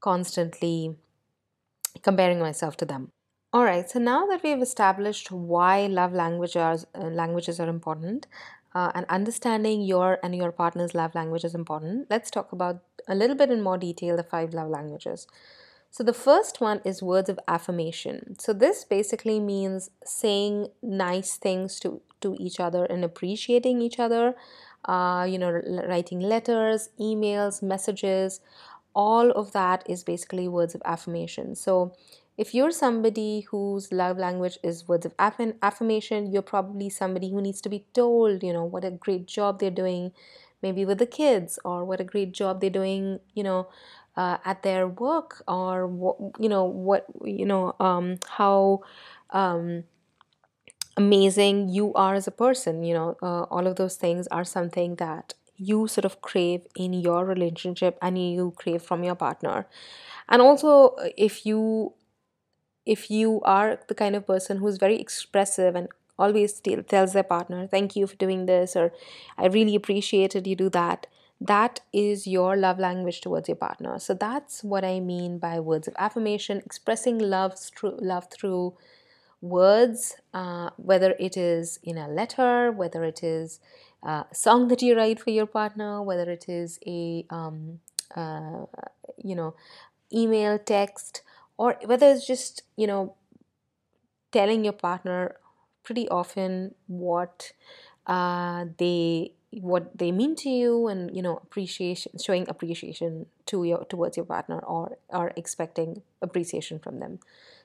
constantly 0.00 0.96
comparing 2.02 2.40
myself 2.40 2.76
to 2.78 2.84
them. 2.84 3.12
All 3.54 3.62
right, 3.62 3.88
so 3.88 4.00
now 4.00 4.26
that 4.26 4.42
we've 4.42 4.60
established 4.60 5.30
why 5.30 5.86
love 5.86 6.12
languages 6.12 6.86
uh, 6.92 7.04
languages 7.04 7.60
are 7.60 7.68
important 7.68 8.26
uh, 8.74 8.90
and 8.96 9.06
understanding 9.08 9.82
your 9.82 10.18
and 10.24 10.34
your 10.34 10.50
partner's 10.50 10.92
love 10.92 11.14
language 11.14 11.44
is 11.44 11.54
important, 11.54 12.08
let's 12.10 12.32
talk 12.32 12.50
about 12.50 12.80
a 13.06 13.14
little 13.14 13.36
bit 13.36 13.52
in 13.52 13.62
more 13.62 13.78
detail 13.78 14.16
the 14.16 14.24
five 14.24 14.54
love 14.54 14.70
languages. 14.70 15.28
So 15.92 16.02
the 16.02 16.12
first 16.12 16.60
one 16.60 16.80
is 16.84 17.00
words 17.00 17.28
of 17.28 17.38
affirmation. 17.46 18.34
So 18.40 18.52
this 18.52 18.84
basically 18.84 19.38
means 19.38 19.88
saying 20.04 20.70
nice 20.82 21.36
things 21.36 21.78
to 21.78 22.02
to 22.22 22.36
each 22.40 22.58
other 22.58 22.84
and 22.86 23.04
appreciating 23.04 23.80
each 23.82 24.00
other. 24.00 24.34
Uh, 24.84 25.28
you 25.30 25.38
know, 25.38 25.52
writing 25.88 26.18
letters, 26.18 26.88
emails, 26.98 27.62
messages, 27.62 28.40
all 28.94 29.30
of 29.30 29.52
that 29.52 29.84
is 29.88 30.02
basically 30.02 30.48
words 30.48 30.74
of 30.74 30.82
affirmation. 30.84 31.54
So 31.54 31.92
if 32.36 32.54
you're 32.54 32.72
somebody 32.72 33.42
whose 33.50 33.92
love 33.92 34.18
language 34.18 34.58
is 34.62 34.88
words 34.88 35.06
of 35.06 35.14
affirmation, 35.18 36.32
you're 36.32 36.42
probably 36.42 36.90
somebody 36.90 37.30
who 37.30 37.40
needs 37.40 37.60
to 37.62 37.68
be 37.68 37.86
told, 37.94 38.42
you 38.42 38.52
know, 38.52 38.64
what 38.64 38.84
a 38.84 38.90
great 38.90 39.26
job 39.26 39.60
they're 39.60 39.70
doing, 39.70 40.12
maybe 40.62 40.84
with 40.84 40.98
the 40.98 41.06
kids, 41.06 41.58
or 41.64 41.84
what 41.84 42.00
a 42.00 42.04
great 42.04 42.32
job 42.32 42.60
they're 42.60 42.70
doing, 42.70 43.20
you 43.34 43.42
know, 43.44 43.68
uh, 44.16 44.38
at 44.44 44.62
their 44.62 44.88
work, 44.88 45.42
or 45.46 45.86
what, 45.86 46.16
you 46.40 46.48
know, 46.48 46.64
what, 46.64 47.06
you 47.24 47.46
know, 47.46 47.74
um, 47.78 48.18
how 48.28 48.80
um, 49.30 49.84
amazing 50.96 51.68
you 51.68 51.92
are 51.94 52.14
as 52.14 52.26
a 52.26 52.30
person. 52.30 52.82
You 52.82 52.94
know, 52.94 53.16
uh, 53.22 53.42
all 53.44 53.66
of 53.66 53.76
those 53.76 53.96
things 53.96 54.26
are 54.28 54.44
something 54.44 54.96
that 54.96 55.34
you 55.56 55.86
sort 55.86 56.04
of 56.04 56.20
crave 56.20 56.62
in 56.76 56.92
your 56.92 57.24
relationship 57.24 57.98
and 58.02 58.18
you 58.18 58.52
crave 58.56 58.82
from 58.82 59.04
your 59.04 59.14
partner 59.14 59.66
and 60.28 60.42
also 60.42 60.96
if 61.16 61.46
you 61.46 61.92
if 62.86 63.10
you 63.10 63.40
are 63.42 63.78
the 63.88 63.94
kind 63.94 64.14
of 64.14 64.26
person 64.26 64.58
who's 64.58 64.76
very 64.76 65.00
expressive 65.00 65.74
and 65.74 65.88
always 66.18 66.60
tells 66.88 67.12
their 67.12 67.24
partner 67.24 67.66
thank 67.66 67.96
you 67.96 68.06
for 68.06 68.16
doing 68.16 68.46
this 68.46 68.76
or 68.76 68.92
i 69.36 69.46
really 69.46 69.74
appreciated 69.74 70.46
you 70.46 70.54
do 70.54 70.68
that 70.68 71.06
that 71.40 71.80
is 71.92 72.26
your 72.26 72.56
love 72.56 72.78
language 72.78 73.20
towards 73.20 73.48
your 73.48 73.56
partner. 73.56 73.98
So 73.98 74.14
that's 74.14 74.62
what 74.62 74.84
i 74.84 75.00
mean 75.00 75.38
by 75.38 75.58
words 75.60 75.88
of 75.88 75.94
affirmation 75.98 76.62
expressing 76.64 77.18
love 77.18 77.58
through 77.58 77.98
love 78.00 78.28
through 78.30 78.74
words 79.40 80.14
uh, 80.32 80.70
whether 80.76 81.14
it 81.18 81.36
is 81.36 81.78
in 81.82 81.98
a 81.98 82.08
letter 82.08 82.72
whether 82.72 83.04
it 83.04 83.22
is 83.22 83.60
a 84.04 84.26
song 84.32 84.68
that 84.68 84.82
you 84.82 84.96
write 84.96 85.20
for 85.20 85.30
your 85.30 85.46
partner, 85.46 86.02
whether 86.02 86.30
it 86.30 86.44
is 86.48 86.78
a 86.86 87.24
um, 87.30 87.80
uh, 88.14 88.66
you 89.16 89.34
know 89.34 89.54
email, 90.12 90.58
text, 90.58 91.22
or 91.58 91.76
whether 91.86 92.06
it's 92.10 92.26
just 92.26 92.62
you 92.76 92.86
know 92.86 93.14
telling 94.32 94.64
your 94.64 94.72
partner 94.72 95.36
pretty 95.82 96.08
often 96.08 96.74
what 96.86 97.52
uh, 98.06 98.64
they 98.78 99.32
what 99.60 99.96
they 99.96 100.10
mean 100.10 100.34
to 100.34 100.48
you 100.50 100.88
and 100.88 101.14
you 101.14 101.22
know 101.22 101.36
appreciation 101.36 102.12
showing 102.18 102.44
appreciation 102.48 103.26
to 103.46 103.62
your 103.64 103.84
towards 103.84 104.16
your 104.16 104.26
partner 104.26 104.58
or 104.60 104.98
or 105.10 105.32
expecting 105.36 106.02
appreciation 106.22 106.78
from 106.78 106.98
them. 106.98 107.20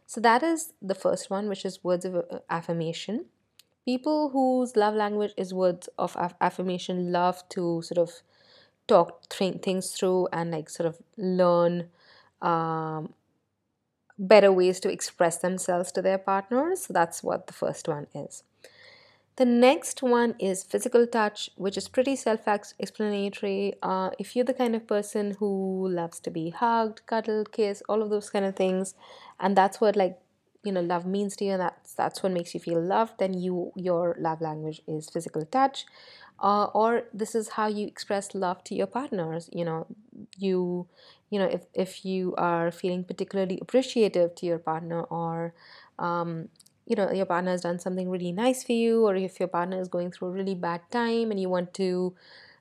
So 0.06 0.22
that 0.22 0.44
is 0.44 0.74
the 0.82 0.96
first 0.96 1.30
one 1.30 1.50
which 1.50 1.66
is 1.66 1.84
words 1.84 2.06
of 2.06 2.16
uh, 2.16 2.40
affirmation. 2.50 3.26
People 3.86 4.30
whose 4.30 4.76
love 4.76 4.94
language 4.96 5.34
is 5.38 5.54
words 5.54 5.90
of 5.98 6.16
affirmation 6.42 7.12
love 7.12 7.44
to 7.50 7.82
sort 7.82 7.98
of 7.98 8.22
talk 8.88 9.30
th- 9.30 9.62
things 9.62 9.92
through 9.92 10.28
and 10.34 10.52
like 10.52 10.70
sort 10.70 10.88
of 10.88 10.98
learn 11.18 11.90
um, 12.42 13.14
better 14.20 14.52
ways 14.52 14.80
to 14.82 14.92
express 14.92 15.38
themselves 15.38 15.92
to 15.94 16.02
their 16.02 16.20
partners. 16.20 16.86
So 16.86 16.94
that's 16.94 17.24
what 17.24 17.48
the 17.48 17.54
first 17.54 17.88
one 17.88 18.08
is. 18.14 18.44
The 19.38 19.46
next 19.46 20.04
one 20.04 20.36
is 20.38 20.66
physical 20.66 21.08
touch, 21.08 21.50
which 21.56 21.78
is 21.78 21.88
pretty 21.88 22.18
self 22.18 22.42
explanatory. 22.78 23.76
Uh, 23.82 24.10
if 24.20 24.36
you're 24.36 24.44
the 24.44 24.54
kind 24.54 24.76
of 24.76 24.86
person 24.86 25.38
who 25.40 25.88
loves 25.90 26.20
to 26.22 26.30
be 26.30 26.50
hugged, 26.50 27.06
cuddled, 27.06 27.54
kissed, 27.54 27.82
all 27.88 28.02
of 28.02 28.10
those 28.10 28.30
kind 28.30 28.44
of 28.44 28.58
things, 28.58 28.96
and 29.40 29.56
that's 29.56 29.80
what 29.80 29.96
like 29.96 30.20
you 30.64 30.74
know 30.74 30.82
love 30.82 31.06
means 31.06 31.38
to 31.38 31.46
you 31.46 31.52
and 31.54 31.62
that's 31.62 31.94
that's 31.94 32.22
what 32.22 32.34
makes 32.34 32.54
you 32.54 32.60
feel 32.60 32.82
loved 32.82 33.14
then 33.18 33.34
you 33.34 33.72
your 33.76 34.16
love 34.20 34.42
language 34.42 34.82
is 34.88 35.10
physical 35.10 35.46
touch 35.46 35.86
uh, 36.42 36.66
or 36.74 37.04
this 37.14 37.34
is 37.34 37.50
how 37.50 37.68
you 37.68 37.88
express 37.88 38.36
love 38.36 38.62
to 38.64 38.76
your 38.76 38.88
partners 38.88 39.50
you 39.54 39.64
know 39.64 39.88
you 40.40 40.88
you 41.30 41.40
know 41.40 41.46
if, 41.46 41.66
if 41.74 42.06
you 42.06 42.34
are 42.38 42.72
feeling 42.72 43.04
particularly 43.04 43.60
appreciative 43.62 44.36
to 44.36 44.46
your 44.46 44.60
partner 44.60 45.02
or 45.04 45.54
um, 46.00 46.50
you 46.86 46.96
know 46.96 47.12
your 47.12 47.26
partner 47.26 47.52
has 47.52 47.62
done 47.62 47.80
something 47.80 48.10
really 48.10 48.32
nice 48.32 48.64
for 48.64 48.74
you 48.74 49.06
or 49.06 49.16
if 49.16 49.40
your 49.40 49.50
partner 49.50 49.80
is 49.80 49.88
going 49.88 50.12
through 50.12 50.30
a 50.30 50.32
really 50.32 50.56
bad 50.56 50.82
time 50.92 51.32
and 51.32 51.40
you 51.40 51.50
want 51.50 51.74
to 51.74 52.14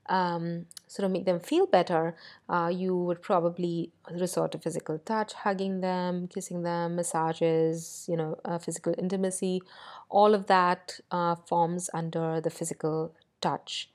um, 0.09 0.67
sort 0.87 1.05
of 1.05 1.13
make 1.13 1.25
them 1.27 1.39
feel 1.39 1.67
better, 1.67 2.17
uh, 2.49 2.71
you 2.73 2.97
would 2.97 3.21
probably 3.21 3.91
resort 4.11 4.53
to 4.53 4.59
physical 4.59 4.99
touch, 4.99 5.35
hugging 5.35 5.81
them, 5.81 6.27
kissing 6.29 6.63
them, 6.63 6.97
massages, 6.97 8.07
you 8.09 8.17
know, 8.17 8.39
uh, 8.45 8.59
physical 8.59 8.95
intimacy. 8.99 9.63
All 10.09 10.35
of 10.35 10.47
that 10.47 11.01
uh, 11.11 11.35
forms 11.35 11.91
under 11.93 12.41
the 12.41 12.51
physical 12.51 13.13
touch 13.41 13.91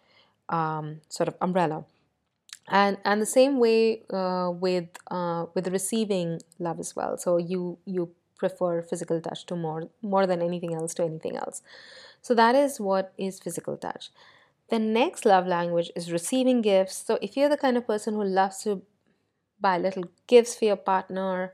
um, 0.50 1.02
sort 1.10 1.28
of 1.28 1.36
umbrella. 1.42 1.86
And 2.67 2.98
and 3.03 3.22
the 3.22 3.25
same 3.25 3.60
way 3.60 4.03
uh, 4.10 4.51
with 4.53 4.88
uh, 5.12 5.46
with 5.53 5.67
receiving 5.67 6.39
love 6.60 6.79
as 6.79 6.96
well. 6.96 7.17
So 7.17 7.38
you 7.38 7.77
you 7.86 8.12
prefer 8.38 8.82
physical 8.82 9.20
touch 9.22 9.46
to 9.48 9.55
more 9.55 9.89
more 10.01 10.25
than 10.25 10.41
anything 10.41 10.74
else 10.74 10.93
to 10.96 11.03
anything 11.03 11.36
else. 11.38 11.62
So 12.22 12.34
that 12.36 12.55
is 12.55 12.79
what 12.79 13.13
is 13.17 13.39
physical 13.39 13.75
touch. 13.77 14.12
The 14.70 14.79
next 14.79 15.25
love 15.25 15.46
language 15.46 15.91
is 15.96 16.12
receiving 16.12 16.62
gifts. 16.62 17.05
So 17.05 17.20
if 17.22 17.36
you're 17.36 17.50
the 17.50 17.58
kind 17.58 17.75
of 17.77 17.86
person 17.86 18.13
who 18.13 18.24
loves 18.24 18.63
to 18.63 18.82
buy 19.60 19.77
little 19.77 20.03
gifts 20.27 20.55
for 20.55 20.65
your 20.65 20.77
partner, 20.77 21.53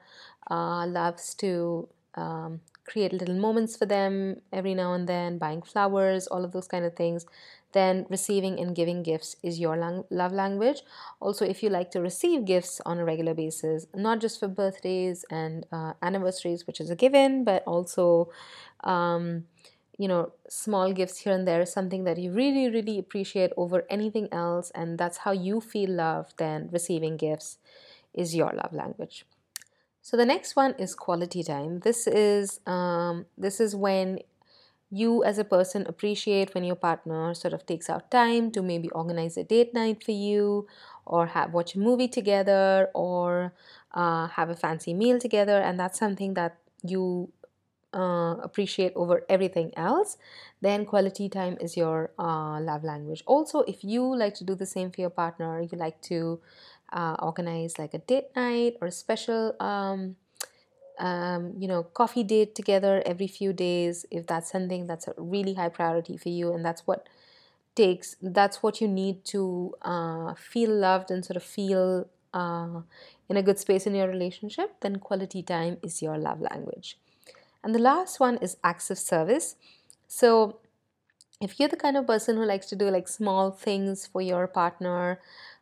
uh, 0.50 0.86
loves 0.88 1.34
to 1.36 1.89
um, 2.16 2.62
create 2.86 3.13
little 3.13 3.36
moments 3.36 3.78
for 3.78 3.86
them 3.86 4.42
every 4.51 4.74
now 4.74 4.94
and 4.94 5.08
then, 5.08 5.38
buying 5.38 5.62
flowers, 5.62 6.28
all 6.28 6.44
of 6.44 6.51
those 6.51 6.68
kind 6.68 6.86
of 6.86 6.96
things, 6.96 7.25
then 7.74 8.06
receiving 8.10 8.60
and 8.60 8.76
giving 8.76 9.04
gifts 9.04 9.36
is 9.44 9.60
your 9.60 9.78
lang- 9.78 10.06
love 10.10 10.34
language. 10.34 10.82
Also, 11.20 11.46
if 11.46 11.62
you 11.62 11.70
like 11.70 11.92
to 11.92 12.02
receive 12.02 12.46
gifts 12.46 12.82
on 12.86 13.00
a 13.00 13.06
regular 13.06 13.34
basis, 13.34 13.88
not 13.94 14.20
just 14.20 14.40
for 14.40 14.48
birthdays 14.48 15.26
and 15.30 15.66
uh, 15.72 15.94
anniversaries, 16.02 16.66
which 16.66 16.82
is 16.82 16.90
a 16.90 16.96
given, 16.96 17.44
but 17.44 17.64
also 17.66 18.30
um, 18.84 19.46
you 20.00 20.08
know, 20.08 20.32
small 20.48 20.94
gifts 20.94 21.20
here 21.20 21.34
and 21.34 21.46
there 21.46 21.62
is 21.62 21.72
something 21.72 22.06
that 22.06 22.18
you 22.18 22.32
really, 22.32 22.70
really 22.70 22.98
appreciate 22.98 23.52
over 23.58 23.86
anything 23.90 24.30
else, 24.32 24.72
and 24.74 24.98
that's 24.98 25.18
how 25.18 25.32
you 25.32 25.60
feel 25.60 25.90
loved, 25.90 26.34
then 26.38 26.70
receiving 26.72 27.18
gifts 27.18 27.58
is 28.14 28.34
your 28.34 28.52
love 28.54 28.72
language. 28.72 29.26
So 30.02 30.16
the 30.16 30.26
next 30.26 30.56
one 30.56 30.74
is 30.80 30.96
quality 30.96 31.44
time. 31.44 31.82
This 31.82 32.08
is 32.08 32.62
um, 32.66 33.26
this 33.38 33.60
is 33.60 33.76
when 33.76 34.20
you 34.91 35.24
as 35.24 35.38
a 35.38 35.43
person 35.43 35.86
appreciate 35.88 36.53
when 36.53 36.63
your 36.63 36.75
partner 36.75 37.34
sort 37.34 37.53
of 37.53 37.65
takes 37.65 37.89
out 37.89 38.10
time 38.10 38.51
to 38.51 38.62
maybe 38.62 38.89
organize 38.89 39.38
a 39.38 39.43
date 39.43 39.74
night 39.74 40.03
for 40.03 40.12
you 40.12 40.67
or 41.05 41.27
have 41.27 41.53
watch 41.53 41.75
a 41.75 41.79
movie 41.79 42.08
together 42.08 42.89
or 42.93 43.53
uh, 43.93 44.27
have 44.27 44.50
a 44.50 44.55
fancy 44.55 44.93
meal 44.93 45.19
together 45.19 45.62
and 45.62 45.79
that's 45.79 46.00
something 46.00 46.34
that 46.34 46.58
you 46.84 47.31
uh, 47.93 48.36
appreciate 48.43 48.93
over 48.96 49.24
everything 49.29 49.72
else, 49.75 50.17
then 50.62 50.86
quality 50.86 51.29
time 51.29 51.58
is 51.60 51.75
your 51.75 52.12
uh, 52.19 52.60
love 52.60 52.84
language. 52.84 53.24
Also, 53.25 53.62
if 53.62 53.84
you 53.84 54.03
like 54.03 54.36
to 54.36 54.43
do 54.43 54.55
the 54.55 54.65
same 54.65 54.91
for 54.91 55.01
your 55.01 55.10
partner, 55.10 55.62
you 55.62 55.77
like 55.77 56.01
to 56.03 56.39
uh, 56.93 57.15
organize 57.19 57.79
like 57.79 57.93
a 57.93 58.00
date 58.00 58.27
night 58.36 58.75
or 58.81 58.88
a 58.88 58.91
special, 58.91 59.55
um, 59.60 60.15
um, 61.00 61.53
you 61.58 61.68
know, 61.68 61.84
coffee 61.84 62.24
date 62.24 62.56
together 62.56 63.01
every 63.06 63.27
few 63.27 63.53
days, 63.53 64.06
if 64.12 64.27
that's 64.27 64.51
something 64.51 64.88
that's 64.88 65.08
a 65.08 65.13
really 65.18 65.53
high 65.53 65.70
priority 65.70 66.18
for 66.18 66.29
you, 66.29 66.53
and 66.53 66.63
that's 66.63 66.86
what 66.86 67.08
takes, 67.75 68.15
that's 68.22 68.62
what 68.62 68.82
you 68.82 68.88
need 68.88 69.24
to 69.25 69.75
uh, 69.82 70.34
feel 70.36 70.72
loved 70.72 71.12
and 71.12 71.25
sort 71.25 71.38
of 71.38 71.44
feel 71.44 72.08
uh, 72.34 72.82
in 73.29 73.38
a 73.38 73.41
good 73.41 73.60
space 73.60 73.88
in 73.88 73.96
your 73.96 74.08
relationship, 74.08 74.75
then 74.82 74.98
quality 74.98 75.41
time 75.41 75.77
is 75.82 76.01
your 76.01 76.18
love 76.18 76.41
language. 76.41 76.98
And 77.63 77.74
the 77.74 77.79
last 77.79 78.20
one 78.20 78.38
is 78.38 78.58
acts 78.63 78.89
of 78.89 78.98
service. 78.98 79.56
So, 80.08 80.58
if 81.41 81.60
you're 81.60 81.70
the 81.70 81.77
kind 81.77 81.96
of 81.96 82.06
person 82.06 82.36
who 82.36 82.44
likes 82.44 82.65
to 82.68 82.75
do 82.75 82.89
like 82.89 83.08
small 83.08 83.51
things 83.51 84.06
for 84.06 84.22
your 84.22 84.48
partner, 84.48 85.20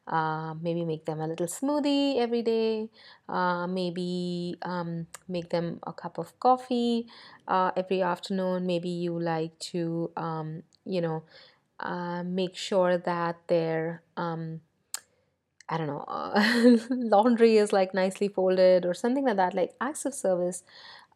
uh, 0.07 0.53
maybe 0.61 0.85
make 0.85 1.05
them 1.05 1.19
a 1.19 1.27
little 1.27 1.47
smoothie 1.47 2.17
every 2.17 2.41
day, 2.41 2.89
uh, 3.29 3.67
maybe 3.67 4.57
um, 4.63 5.07
make 5.27 5.49
them 5.49 5.79
a 5.85 5.93
cup 5.93 6.17
of 6.17 6.39
coffee 6.39 7.07
uh, 7.47 7.71
every 7.75 8.01
afternoon. 8.01 8.65
Maybe 8.65 8.89
you 8.89 9.19
like 9.19 9.57
to, 9.71 10.11
um, 10.17 10.63
you 10.85 11.01
know, 11.01 11.23
uh, 11.79 12.23
make 12.23 12.55
sure 12.55 12.97
that 12.97 13.37
their 13.47 14.01
um, 14.17 14.61
I 15.69 15.77
don't 15.77 15.87
know, 15.87 16.05
uh, 16.07 16.77
laundry 16.89 17.57
is 17.57 17.73
like 17.73 17.93
nicely 17.93 18.29
folded 18.29 18.85
or 18.85 18.93
something 18.93 19.25
like 19.25 19.35
that, 19.35 19.53
like 19.53 19.73
acts 19.81 20.05
of 20.05 20.13
service 20.13 20.63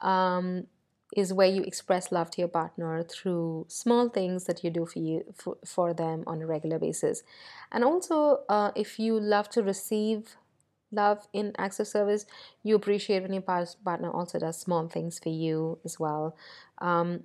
um, 0.02 0.68
is 1.16 1.34
where 1.34 1.48
you 1.48 1.62
express 1.64 2.12
love 2.12 2.32
to 2.32 2.42
your 2.42 2.48
partner 2.48 3.04
through 3.04 3.66
small 3.68 4.10
things 4.10 4.46
that 4.46 4.64
you 4.64 4.70
do 4.70 4.86
for 4.86 5.00
you 5.00 5.24
for, 5.36 5.58
for 5.66 5.94
them 5.94 6.24
on 6.28 6.42
a 6.42 6.48
regular 6.48 6.80
basis. 6.80 7.24
And 7.72 7.84
also 7.84 8.44
uh, 8.48 8.72
if 8.76 9.00
you 9.00 9.20
love 9.20 9.50
to 9.50 9.64
receive 9.64 10.36
love 10.94 11.28
in 11.32 11.54
acts 11.58 11.80
of 11.80 11.88
service 11.88 12.26
you 12.64 12.76
appreciate 12.76 13.24
when 13.24 13.32
your 13.32 13.42
partner 13.42 14.12
also 14.12 14.38
does 14.40 14.60
small 14.60 14.88
things 14.88 15.20
for 15.20 15.30
you 15.30 15.80
as 15.86 16.00
well. 16.00 16.36
Um, 16.80 17.24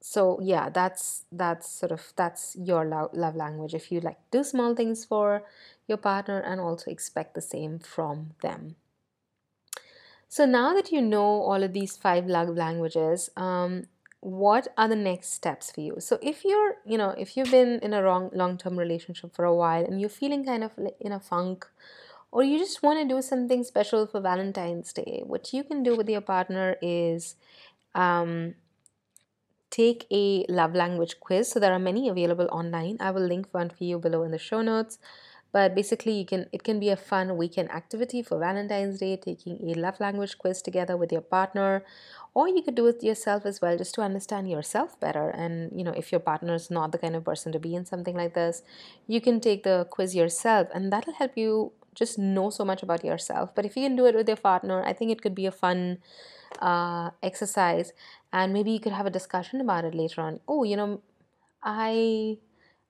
so 0.00 0.38
yeah 0.40 0.68
that's 0.68 1.24
that's 1.32 1.68
sort 1.68 1.90
of 1.90 2.12
that's 2.14 2.56
your 2.56 2.84
love, 2.84 3.10
love 3.12 3.34
language. 3.34 3.74
If 3.74 3.90
you 3.90 4.00
like 4.00 4.18
do 4.30 4.44
small 4.44 4.74
things 4.74 5.04
for 5.04 5.42
your 5.88 5.98
partner 5.98 6.40
and 6.40 6.60
also 6.60 6.90
expect 6.90 7.34
the 7.34 7.40
same 7.40 7.78
from 7.78 8.34
them 8.42 8.76
so 10.28 10.44
now 10.44 10.74
that 10.74 10.92
you 10.92 11.00
know 11.00 11.42
all 11.42 11.62
of 11.62 11.72
these 11.72 11.96
five 11.96 12.26
love 12.26 12.48
languages, 12.48 13.30
um, 13.36 13.84
what 14.20 14.66
are 14.76 14.88
the 14.88 14.96
next 14.96 15.32
steps 15.32 15.70
for 15.70 15.80
you? 15.80 15.96
So 15.98 16.18
if 16.20 16.44
you're, 16.44 16.76
you 16.84 16.98
know, 16.98 17.10
if 17.10 17.36
you've 17.36 17.50
been 17.50 17.78
in 17.80 17.92
a 17.92 18.02
wrong 18.02 18.30
long-term 18.34 18.76
relationship 18.76 19.34
for 19.34 19.44
a 19.44 19.54
while 19.54 19.84
and 19.84 20.00
you're 20.00 20.10
feeling 20.10 20.44
kind 20.44 20.64
of 20.64 20.72
in 21.00 21.12
a 21.12 21.20
funk, 21.20 21.66
or 22.32 22.42
you 22.42 22.58
just 22.58 22.82
want 22.82 23.00
to 23.00 23.14
do 23.14 23.22
something 23.22 23.62
special 23.62 24.06
for 24.06 24.20
Valentine's 24.20 24.92
Day, 24.92 25.22
what 25.24 25.52
you 25.52 25.62
can 25.62 25.82
do 25.82 25.96
with 25.96 26.08
your 26.08 26.20
partner 26.20 26.76
is 26.82 27.36
um, 27.94 28.54
take 29.70 30.06
a 30.10 30.44
love 30.48 30.74
language 30.74 31.20
quiz. 31.20 31.48
So 31.48 31.60
there 31.60 31.72
are 31.72 31.78
many 31.78 32.08
available 32.08 32.48
online. 32.50 32.96
I 32.98 33.12
will 33.12 33.26
link 33.26 33.46
one 33.52 33.70
for 33.70 33.84
you 33.84 33.98
below 33.98 34.24
in 34.24 34.32
the 34.32 34.38
show 34.38 34.60
notes 34.60 34.98
but 35.56 35.74
basically 35.74 36.12
you 36.12 36.26
can 36.30 36.42
it 36.52 36.62
can 36.68 36.78
be 36.78 36.90
a 36.90 36.96
fun 37.10 37.34
weekend 37.38 37.70
activity 37.80 38.20
for 38.22 38.38
valentine's 38.38 38.98
day 39.02 39.16
taking 39.16 39.54
a 39.70 39.74
love 39.84 39.98
language 40.04 40.36
quiz 40.42 40.60
together 40.60 40.96
with 41.02 41.10
your 41.16 41.22
partner 41.36 41.82
or 42.34 42.46
you 42.46 42.62
could 42.64 42.74
do 42.80 42.86
it 42.88 43.02
yourself 43.02 43.46
as 43.50 43.62
well 43.62 43.78
just 43.82 43.94
to 43.94 44.02
understand 44.02 44.50
yourself 44.50 45.00
better. 45.00 45.30
And 45.30 45.72
you 45.78 45.84
know 45.86 45.94
if 46.02 46.12
your 46.12 46.20
partner 46.20 46.54
is 46.54 46.70
not 46.70 46.92
the 46.92 46.98
kind 46.98 47.16
of 47.16 47.24
person 47.24 47.52
to 47.52 47.58
be 47.66 47.74
in 47.74 47.86
something 47.86 48.14
like 48.22 48.34
this 48.34 48.62
you 49.06 49.22
can 49.28 49.40
take 49.48 49.62
the 49.62 49.86
quiz 49.96 50.14
yourself 50.14 50.68
and 50.74 50.92
that'll 50.92 51.18
help 51.22 51.38
you 51.42 51.72
just 51.94 52.18
know 52.18 52.50
so 52.50 52.62
much 52.62 52.82
about 52.82 53.02
yourself. 53.02 53.54
But 53.54 53.64
if 53.64 53.76
you 53.76 53.84
can 53.88 53.96
do 53.96 54.04
it 54.04 54.14
with 54.14 54.28
your 54.28 54.42
partner 54.50 54.82
i 54.84 54.92
think 54.92 55.10
it 55.10 55.22
could 55.22 55.34
be 55.42 55.46
a 55.46 55.58
fun 55.64 55.98
uh, 56.60 57.10
exercise 57.22 57.94
and 58.30 58.52
maybe 58.52 58.70
you 58.72 58.80
could 58.80 58.98
have 59.00 59.06
a 59.06 59.16
discussion 59.20 59.62
about 59.62 59.86
it 59.86 59.94
later 59.94 60.20
on. 60.20 60.40
Oh 60.46 60.64
you 60.64 60.76
know 60.76 61.00
i 61.62 62.36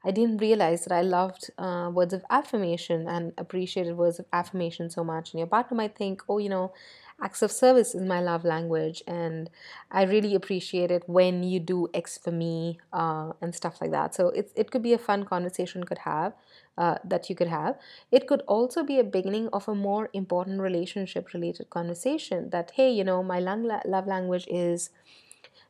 I 0.06 0.12
didn't 0.12 0.38
realize 0.38 0.84
that 0.84 0.94
I 0.94 1.02
loved 1.02 1.50
uh, 1.58 1.90
words 1.92 2.14
of 2.14 2.24
affirmation 2.30 3.08
and 3.08 3.32
appreciated 3.36 3.96
words 3.96 4.18
of 4.20 4.26
affirmation 4.32 4.88
so 4.88 5.02
much. 5.02 5.32
And 5.32 5.40
your 5.40 5.48
partner 5.48 5.76
might 5.76 5.96
think, 5.96 6.22
oh, 6.28 6.38
you 6.38 6.48
know, 6.48 6.72
acts 7.20 7.42
of 7.42 7.50
service 7.50 7.94
is 7.94 8.02
my 8.02 8.20
love 8.20 8.44
language. 8.44 9.02
And 9.06 9.50
I 9.90 10.04
really 10.04 10.34
appreciate 10.34 10.90
it 10.90 11.02
when 11.06 11.42
you 11.42 11.58
do 11.58 11.88
X 11.92 12.18
for 12.18 12.30
me 12.30 12.78
uh, 12.92 13.32
and 13.42 13.54
stuff 13.54 13.80
like 13.80 13.90
that. 13.90 14.14
So 14.14 14.28
it, 14.28 14.52
it 14.54 14.70
could 14.70 14.82
be 14.82 14.92
a 14.92 14.98
fun 14.98 15.24
conversation 15.24 15.84
could 15.84 15.98
have. 15.98 16.32
Uh, 16.78 16.98
that 17.02 17.30
you 17.30 17.34
could 17.34 17.48
have. 17.48 17.78
It 18.12 18.26
could 18.26 18.42
also 18.42 18.82
be 18.84 18.98
a 18.98 19.04
beginning 19.04 19.48
of 19.50 19.66
a 19.66 19.74
more 19.74 20.10
important 20.12 20.60
relationship 20.60 21.32
related 21.32 21.70
conversation 21.70 22.50
that, 22.50 22.72
hey, 22.74 22.90
you 22.90 23.02
know, 23.02 23.22
my 23.22 23.38
love 23.38 24.06
language 24.06 24.46
is, 24.50 24.90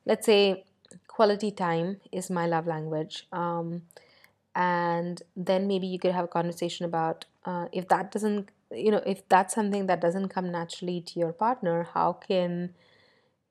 let's 0.05 0.27
say, 0.27 0.65
quality 1.07 1.51
time 1.51 2.01
is 2.13 2.31
my 2.31 2.47
love 2.47 2.67
language. 2.67 3.27
Um, 3.33 3.83
and 4.57 5.23
then 5.37 5.69
maybe 5.69 5.87
you 5.87 5.99
could 5.99 6.13
have 6.13 6.25
a 6.25 6.29
conversation 6.29 6.87
about 6.87 7.27
uh, 7.45 7.67
if 7.73 7.89
that 7.89 8.11
doesn't 8.11 8.51
you 8.73 8.91
know 8.91 9.03
if 9.07 9.29
that's 9.29 9.55
something 9.55 9.87
that 9.87 10.01
doesn't 10.01 10.29
come 10.31 10.51
naturally 10.51 11.01
to 11.01 11.21
your 11.21 11.33
partner 11.33 11.89
how 11.95 12.13
can 12.15 12.75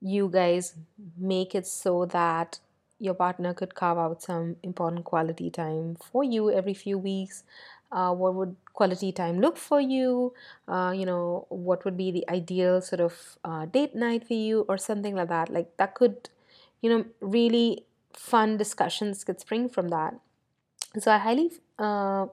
you 0.01 0.29
guys 0.29 0.75
make 1.17 1.55
it 1.55 1.65
so 1.67 2.05
that 2.05 2.59
your 2.99 3.13
partner 3.13 3.53
could 3.53 3.75
carve 3.75 3.97
out 3.97 4.21
some 4.21 4.55
important 4.63 5.05
quality 5.05 5.49
time 5.49 5.95
for 5.95 6.23
you 6.23 6.51
every 6.51 6.73
few 6.73 6.97
weeks? 6.97 7.43
Uh, 7.91 8.13
what 8.13 8.33
would 8.33 8.55
quality 8.73 9.11
time 9.11 9.39
look 9.39 9.57
for 9.57 9.79
you? 9.81 10.33
Uh, 10.67 10.93
you 10.95 11.05
know 11.05 11.45
what 11.49 11.85
would 11.85 11.97
be 11.97 12.11
the 12.11 12.25
ideal 12.29 12.81
sort 12.81 13.01
of 13.01 13.37
uh, 13.43 13.65
date 13.65 13.95
night 13.95 14.27
for 14.27 14.33
you 14.33 14.65
or 14.67 14.77
something 14.77 15.15
like 15.15 15.29
that? 15.29 15.49
Like 15.49 15.75
that 15.77 15.95
could 15.95 16.29
you 16.81 16.89
know 16.89 17.05
really 17.19 17.85
fun 18.13 18.57
discussions 18.57 19.23
could 19.23 19.39
spring 19.39 19.67
from 19.69 19.89
that 19.89 20.15
so 21.01 21.11
I 21.11 21.17
highly 21.17 21.51
uh, 21.79 22.27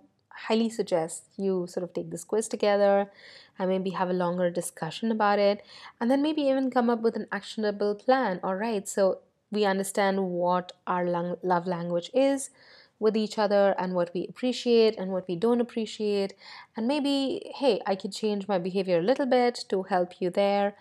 highly 0.48 0.70
suggest 0.70 1.24
you 1.36 1.66
sort 1.68 1.84
of 1.84 1.92
take 1.92 2.10
this 2.10 2.24
quiz 2.24 2.48
together 2.48 3.10
and 3.58 3.68
maybe 3.68 3.90
have 3.90 4.10
a 4.10 4.14
longer 4.14 4.50
discussion 4.50 5.10
about 5.10 5.38
it 5.38 5.62
and 6.00 6.10
then 6.10 6.22
maybe 6.22 6.42
even 6.42 6.70
come 6.70 6.90
up 6.90 7.00
with 7.00 7.16
an 7.16 7.26
actionable 7.30 7.94
plan. 7.94 8.40
All 8.42 8.56
right. 8.56 8.88
So 8.88 9.18
we 9.50 9.64
understand 9.64 10.24
what 10.24 10.72
our 10.86 11.04
love 11.42 11.66
language 11.66 12.10
is 12.14 12.50
with 12.98 13.16
each 13.16 13.38
other 13.38 13.74
and 13.78 13.94
what 13.94 14.10
we 14.14 14.26
appreciate 14.28 14.96
and 14.96 15.10
what 15.10 15.28
we 15.28 15.36
don't 15.36 15.60
appreciate. 15.60 16.34
And 16.76 16.86
maybe 16.86 17.52
hey 17.56 17.80
i 17.86 17.94
could 17.94 18.12
change 18.12 18.48
my 18.48 18.58
behavior 18.58 18.98
a 18.98 19.02
little 19.02 19.26
bit 19.26 19.64
to 19.68 19.82
help 19.84 20.20
you 20.20 20.30
there. 20.30 20.74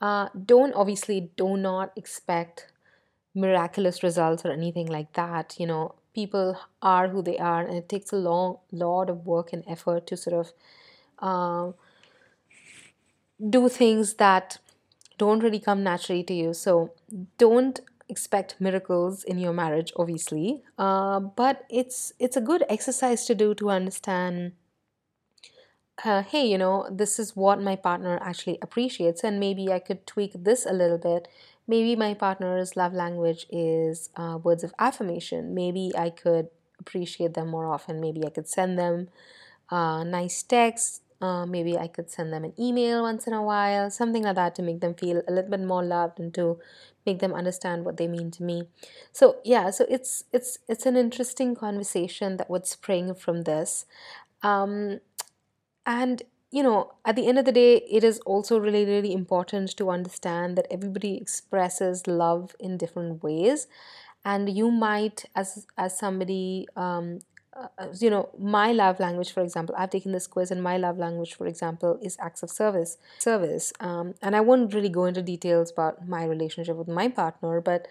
Uh, 0.00 0.28
don't 0.46 0.74
obviously 0.74 1.30
do 1.36 1.56
not 1.56 1.92
expect 1.96 2.68
miraculous 3.34 4.02
results 4.02 4.44
or 4.44 4.52
anything 4.52 4.86
like 4.86 5.12
that 5.14 5.56
you 5.58 5.66
know 5.66 5.94
people 6.14 6.58
are 6.80 7.08
who 7.08 7.22
they 7.22 7.38
are 7.38 7.62
and 7.62 7.76
it 7.76 7.88
takes 7.88 8.12
a 8.12 8.16
long 8.16 8.58
lot 8.70 9.10
of 9.10 9.26
work 9.26 9.52
and 9.52 9.64
effort 9.66 10.06
to 10.06 10.16
sort 10.16 10.34
of 10.34 10.52
uh, 11.18 11.72
do 13.48 13.68
things 13.68 14.14
that 14.14 14.58
don't 15.18 15.42
really 15.42 15.60
come 15.60 15.82
naturally 15.82 16.22
to 16.24 16.34
you. 16.34 16.54
So 16.54 16.92
don't 17.38 17.80
expect 18.08 18.60
miracles 18.60 19.24
in 19.24 19.38
your 19.38 19.54
marriage 19.54 19.90
obviously 19.96 20.62
uh, 20.76 21.18
but 21.18 21.64
it's 21.70 22.12
it's 22.18 22.36
a 22.36 22.42
good 22.42 22.62
exercise 22.68 23.24
to 23.24 23.34
do 23.34 23.54
to 23.54 23.70
understand 23.70 24.52
uh, 26.04 26.22
hey 26.22 26.44
you 26.46 26.58
know 26.58 26.86
this 26.90 27.18
is 27.18 27.34
what 27.34 27.60
my 27.60 27.74
partner 27.74 28.18
actually 28.22 28.58
appreciates 28.60 29.24
and 29.24 29.40
maybe 29.40 29.72
i 29.72 29.78
could 29.78 30.06
tweak 30.06 30.32
this 30.34 30.66
a 30.66 30.72
little 30.72 30.98
bit 30.98 31.26
maybe 31.66 31.96
my 31.96 32.14
partner's 32.14 32.76
love 32.76 32.92
language 32.92 33.46
is 33.50 34.10
uh, 34.16 34.38
words 34.42 34.64
of 34.64 34.74
affirmation. 34.78 35.54
Maybe 35.54 35.92
I 35.96 36.10
could 36.10 36.48
appreciate 36.78 37.34
them 37.34 37.48
more 37.48 37.66
often. 37.72 38.00
Maybe 38.00 38.24
I 38.26 38.30
could 38.30 38.48
send 38.48 38.78
them 38.78 39.08
uh, 39.70 40.04
nice 40.04 40.42
texts. 40.42 41.00
Uh, 41.20 41.46
maybe 41.46 41.78
I 41.78 41.86
could 41.86 42.10
send 42.10 42.32
them 42.32 42.42
an 42.42 42.52
email 42.58 43.02
once 43.02 43.28
in 43.28 43.32
a 43.32 43.42
while, 43.42 43.90
something 43.90 44.24
like 44.24 44.34
that 44.34 44.56
to 44.56 44.62
make 44.62 44.80
them 44.80 44.94
feel 44.94 45.22
a 45.28 45.32
little 45.32 45.50
bit 45.50 45.60
more 45.60 45.84
loved 45.84 46.18
and 46.18 46.34
to 46.34 46.58
make 47.06 47.20
them 47.20 47.32
understand 47.32 47.84
what 47.84 47.96
they 47.96 48.08
mean 48.08 48.32
to 48.32 48.42
me. 48.42 48.64
So 49.12 49.36
yeah, 49.44 49.70
so 49.70 49.86
it's 49.88 50.24
it's 50.32 50.58
it's 50.68 50.84
an 50.84 50.96
interesting 50.96 51.54
conversation 51.54 52.38
that 52.38 52.50
would 52.50 52.66
spring 52.66 53.14
from 53.14 53.42
this, 53.42 53.86
um, 54.42 54.98
and 55.86 56.22
you 56.52 56.62
know, 56.62 56.92
at 57.04 57.16
the 57.16 57.26
end 57.26 57.38
of 57.38 57.46
the 57.46 57.52
day, 57.52 57.76
it 57.90 58.04
is 58.04 58.20
also 58.20 58.60
really, 58.60 58.84
really 58.84 59.12
important 59.12 59.74
to 59.78 59.90
understand 59.90 60.56
that 60.58 60.66
everybody 60.70 61.16
expresses 61.16 62.06
love 62.06 62.54
in 62.60 62.76
different 62.76 63.22
ways. 63.22 63.66
And 64.24 64.48
you 64.48 64.70
might, 64.70 65.24
as 65.34 65.66
as 65.76 65.98
somebody 65.98 66.68
um, 66.76 67.20
uh, 67.54 67.68
you 67.98 68.08
know 68.08 68.30
my 68.38 68.72
love 68.72 68.98
language 68.98 69.30
for 69.30 69.42
example 69.42 69.74
i've 69.76 69.90
taken 69.90 70.12
this 70.12 70.26
quiz 70.26 70.50
and 70.50 70.62
my 70.62 70.78
love 70.78 70.96
language 70.96 71.34
for 71.34 71.46
example 71.46 71.98
is 72.00 72.16
acts 72.18 72.42
of 72.42 72.48
service 72.50 72.96
service 73.18 73.74
um, 73.80 74.14
and 74.22 74.34
i 74.34 74.40
won't 74.40 74.72
really 74.72 74.88
go 74.88 75.04
into 75.04 75.20
details 75.20 75.70
about 75.70 76.08
my 76.08 76.24
relationship 76.24 76.76
with 76.76 76.88
my 76.88 77.08
partner 77.08 77.60
but 77.60 77.86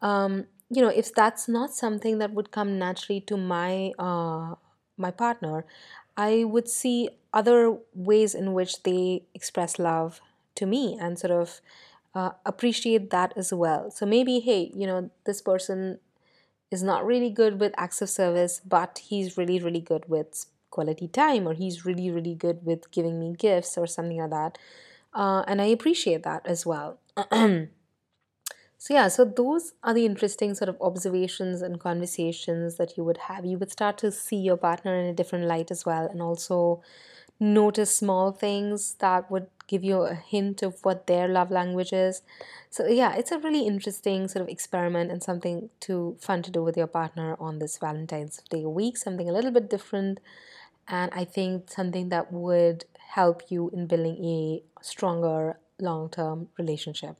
um, 0.00 0.46
you 0.68 0.80
know 0.80 0.88
if 0.88 1.12
that's 1.12 1.48
not 1.48 1.74
something 1.74 2.18
that 2.18 2.32
would 2.32 2.52
come 2.52 2.78
naturally 2.78 3.20
to 3.20 3.36
my 3.36 3.90
uh, 3.98 4.54
my 4.96 5.10
partner 5.10 5.64
i 6.28 6.44
would 6.44 6.68
see 6.68 7.08
other 7.32 7.58
ways 7.94 8.34
in 8.34 8.52
which 8.52 8.82
they 8.82 9.22
express 9.34 9.78
love 9.78 10.20
to 10.54 10.66
me 10.66 10.98
and 11.00 11.18
sort 11.18 11.30
of 11.30 11.60
uh, 12.14 12.30
appreciate 12.44 13.10
that 13.10 13.32
as 13.36 13.52
well 13.52 13.90
so 13.90 14.04
maybe 14.04 14.40
hey 14.40 14.70
you 14.74 14.86
know 14.86 15.10
this 15.26 15.40
person 15.40 15.98
is 16.70 16.82
not 16.82 17.04
really 17.04 17.30
good 17.30 17.60
with 17.60 17.72
acts 17.76 18.00
of 18.00 18.08
service, 18.08 18.60
but 18.64 19.00
he's 19.08 19.36
really, 19.36 19.58
really 19.58 19.80
good 19.80 20.04
with 20.08 20.46
quality 20.70 21.08
time, 21.08 21.46
or 21.48 21.54
he's 21.54 21.84
really, 21.84 22.10
really 22.10 22.34
good 22.34 22.64
with 22.64 22.90
giving 22.90 23.18
me 23.18 23.34
gifts 23.36 23.76
or 23.76 23.86
something 23.86 24.18
like 24.18 24.30
that. 24.30 24.58
Uh, 25.12 25.42
and 25.48 25.60
I 25.60 25.66
appreciate 25.66 26.22
that 26.22 26.46
as 26.46 26.64
well. 26.64 26.98
so, 28.82 28.94
yeah, 28.94 29.08
so 29.08 29.26
those 29.26 29.74
are 29.82 29.92
the 29.92 30.06
interesting 30.06 30.54
sort 30.54 30.70
of 30.70 30.76
observations 30.80 31.60
and 31.60 31.78
conversations 31.78 32.76
that 32.76 32.96
you 32.96 33.04
would 33.04 33.18
have. 33.18 33.44
You 33.44 33.58
would 33.58 33.70
start 33.70 33.98
to 33.98 34.10
see 34.10 34.36
your 34.36 34.56
partner 34.56 34.94
in 34.98 35.04
a 35.04 35.12
different 35.12 35.44
light 35.44 35.70
as 35.70 35.84
well, 35.84 36.06
and 36.06 36.22
also 36.22 36.82
notice 37.38 37.94
small 37.94 38.32
things 38.32 38.94
that 39.00 39.30
would 39.30 39.48
give 39.66 39.84
you 39.84 40.00
a 40.02 40.14
hint 40.14 40.62
of 40.62 40.82
what 40.82 41.06
their 41.06 41.28
love 41.28 41.50
language 41.50 41.92
is. 41.92 42.22
So 42.70 42.86
yeah, 42.86 43.14
it's 43.14 43.32
a 43.32 43.38
really 43.38 43.66
interesting 43.66 44.28
sort 44.28 44.42
of 44.42 44.48
experiment 44.48 45.10
and 45.10 45.22
something 45.22 45.68
to 45.80 46.16
fun 46.18 46.42
to 46.42 46.50
do 46.50 46.62
with 46.62 46.76
your 46.76 46.86
partner 46.86 47.36
on 47.38 47.58
this 47.58 47.76
Valentine's 47.78 48.42
Day 48.48 48.64
week, 48.64 48.96
something 48.96 49.28
a 49.28 49.32
little 49.32 49.50
bit 49.50 49.68
different 49.68 50.20
and 50.88 51.10
I 51.14 51.24
think 51.24 51.70
something 51.70 52.08
that 52.08 52.32
would 52.32 52.84
help 53.14 53.42
you 53.50 53.70
in 53.70 53.86
building 53.86 54.24
a 54.24 54.62
stronger 54.82 55.58
long-term 55.78 56.48
relationship. 56.58 57.16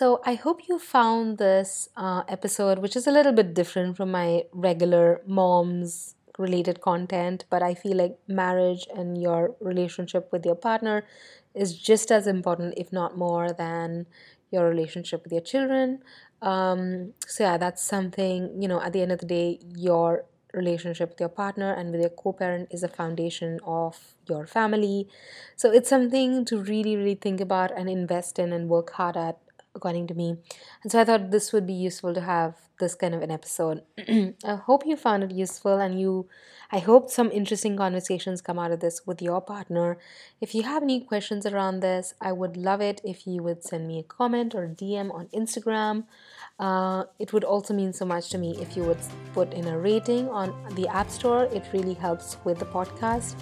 So, 0.00 0.22
I 0.24 0.32
hope 0.32 0.66
you 0.66 0.78
found 0.78 1.36
this 1.36 1.90
uh, 1.94 2.22
episode, 2.26 2.78
which 2.78 2.96
is 2.96 3.06
a 3.06 3.10
little 3.10 3.32
bit 3.32 3.52
different 3.52 3.98
from 3.98 4.10
my 4.10 4.44
regular 4.50 5.20
mom's 5.26 6.14
related 6.38 6.80
content, 6.80 7.44
but 7.50 7.62
I 7.62 7.74
feel 7.74 7.98
like 7.98 8.16
marriage 8.26 8.86
and 8.96 9.20
your 9.20 9.54
relationship 9.60 10.32
with 10.32 10.46
your 10.46 10.54
partner 10.54 11.04
is 11.54 11.76
just 11.76 12.10
as 12.10 12.26
important, 12.26 12.72
if 12.78 12.90
not 12.94 13.18
more, 13.18 13.52
than 13.52 14.06
your 14.50 14.66
relationship 14.70 15.22
with 15.22 15.32
your 15.32 15.42
children. 15.42 15.98
Um, 16.40 17.12
so, 17.26 17.44
yeah, 17.44 17.58
that's 17.58 17.82
something, 17.82 18.62
you 18.62 18.68
know, 18.68 18.80
at 18.80 18.94
the 18.94 19.02
end 19.02 19.12
of 19.12 19.18
the 19.18 19.26
day, 19.26 19.58
your 19.76 20.24
relationship 20.54 21.10
with 21.10 21.20
your 21.20 21.28
partner 21.28 21.74
and 21.74 21.92
with 21.92 22.00
your 22.00 22.08
co 22.08 22.32
parent 22.32 22.68
is 22.70 22.80
the 22.80 22.88
foundation 22.88 23.60
of 23.64 24.14
your 24.26 24.46
family. 24.46 25.08
So, 25.56 25.70
it's 25.70 25.90
something 25.90 26.46
to 26.46 26.56
really, 26.56 26.96
really 26.96 27.16
think 27.16 27.38
about 27.38 27.70
and 27.76 27.90
invest 27.90 28.38
in 28.38 28.54
and 28.54 28.66
work 28.70 28.92
hard 28.92 29.18
at, 29.18 29.36
according 29.74 30.06
to 30.08 30.14
me. 30.14 30.36
And 30.82 30.90
so, 30.90 31.00
I 31.00 31.04
thought 31.04 31.30
this 31.30 31.52
would 31.52 31.66
be 31.66 31.72
useful 31.72 32.14
to 32.14 32.20
have 32.20 32.54
this 32.78 32.94
kind 32.94 33.14
of 33.14 33.22
an 33.22 33.30
episode. 33.30 33.82
I 33.98 34.54
hope 34.54 34.86
you 34.86 34.96
found 34.96 35.22
it 35.22 35.30
useful 35.30 35.78
and 35.78 36.00
you 36.00 36.28
I 36.72 36.78
hope 36.78 37.10
some 37.10 37.32
interesting 37.32 37.76
conversations 37.76 38.40
come 38.40 38.56
out 38.56 38.70
of 38.70 38.78
this 38.78 39.02
with 39.04 39.20
your 39.20 39.40
partner. 39.40 39.98
If 40.40 40.54
you 40.54 40.62
have 40.62 40.84
any 40.84 41.00
questions 41.00 41.44
around 41.44 41.80
this, 41.80 42.14
I 42.20 42.30
would 42.30 42.56
love 42.56 42.80
it 42.80 43.00
if 43.02 43.26
you 43.26 43.42
would 43.42 43.64
send 43.64 43.88
me 43.88 43.98
a 43.98 44.04
comment 44.04 44.54
or 44.54 44.68
DM 44.68 45.12
on 45.12 45.26
Instagram. 45.34 46.04
Uh, 46.60 47.04
it 47.18 47.32
would 47.32 47.42
also 47.42 47.74
mean 47.74 47.92
so 47.92 48.04
much 48.04 48.30
to 48.30 48.38
me 48.38 48.56
if 48.60 48.76
you 48.76 48.84
would 48.84 49.00
put 49.32 49.52
in 49.52 49.66
a 49.66 49.76
rating 49.76 50.28
on 50.28 50.54
the 50.76 50.86
App 50.86 51.10
Store. 51.10 51.46
It 51.46 51.64
really 51.72 51.94
helps 51.94 52.36
with 52.44 52.60
the 52.60 52.66
podcast. 52.66 53.34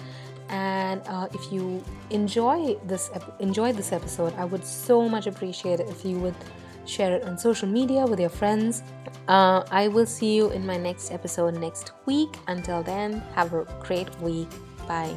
And 0.49 1.01
uh, 1.07 1.27
if 1.33 1.51
you 1.51 1.83
enjoy 2.09 2.75
this 2.85 3.11
enjoy 3.39 3.73
this 3.73 3.91
episode, 3.91 4.33
I 4.35 4.45
would 4.45 4.65
so 4.65 5.07
much 5.07 5.27
appreciate 5.27 5.79
it 5.79 5.89
if 5.89 6.03
you 6.03 6.17
would 6.17 6.35
share 6.85 7.13
it 7.15 7.23
on 7.23 7.37
social 7.37 7.67
media 7.67 8.05
with 8.05 8.19
your 8.19 8.29
friends. 8.29 8.81
Uh, 9.27 9.63
I 9.69 9.87
will 9.89 10.07
see 10.07 10.35
you 10.35 10.49
in 10.49 10.65
my 10.65 10.77
next 10.77 11.11
episode 11.11 11.53
next 11.59 11.91
week. 12.07 12.37
Until 12.47 12.81
then, 12.81 13.21
have 13.35 13.53
a 13.53 13.65
great 13.85 14.09
week. 14.21 14.49
Bye. 14.87 15.13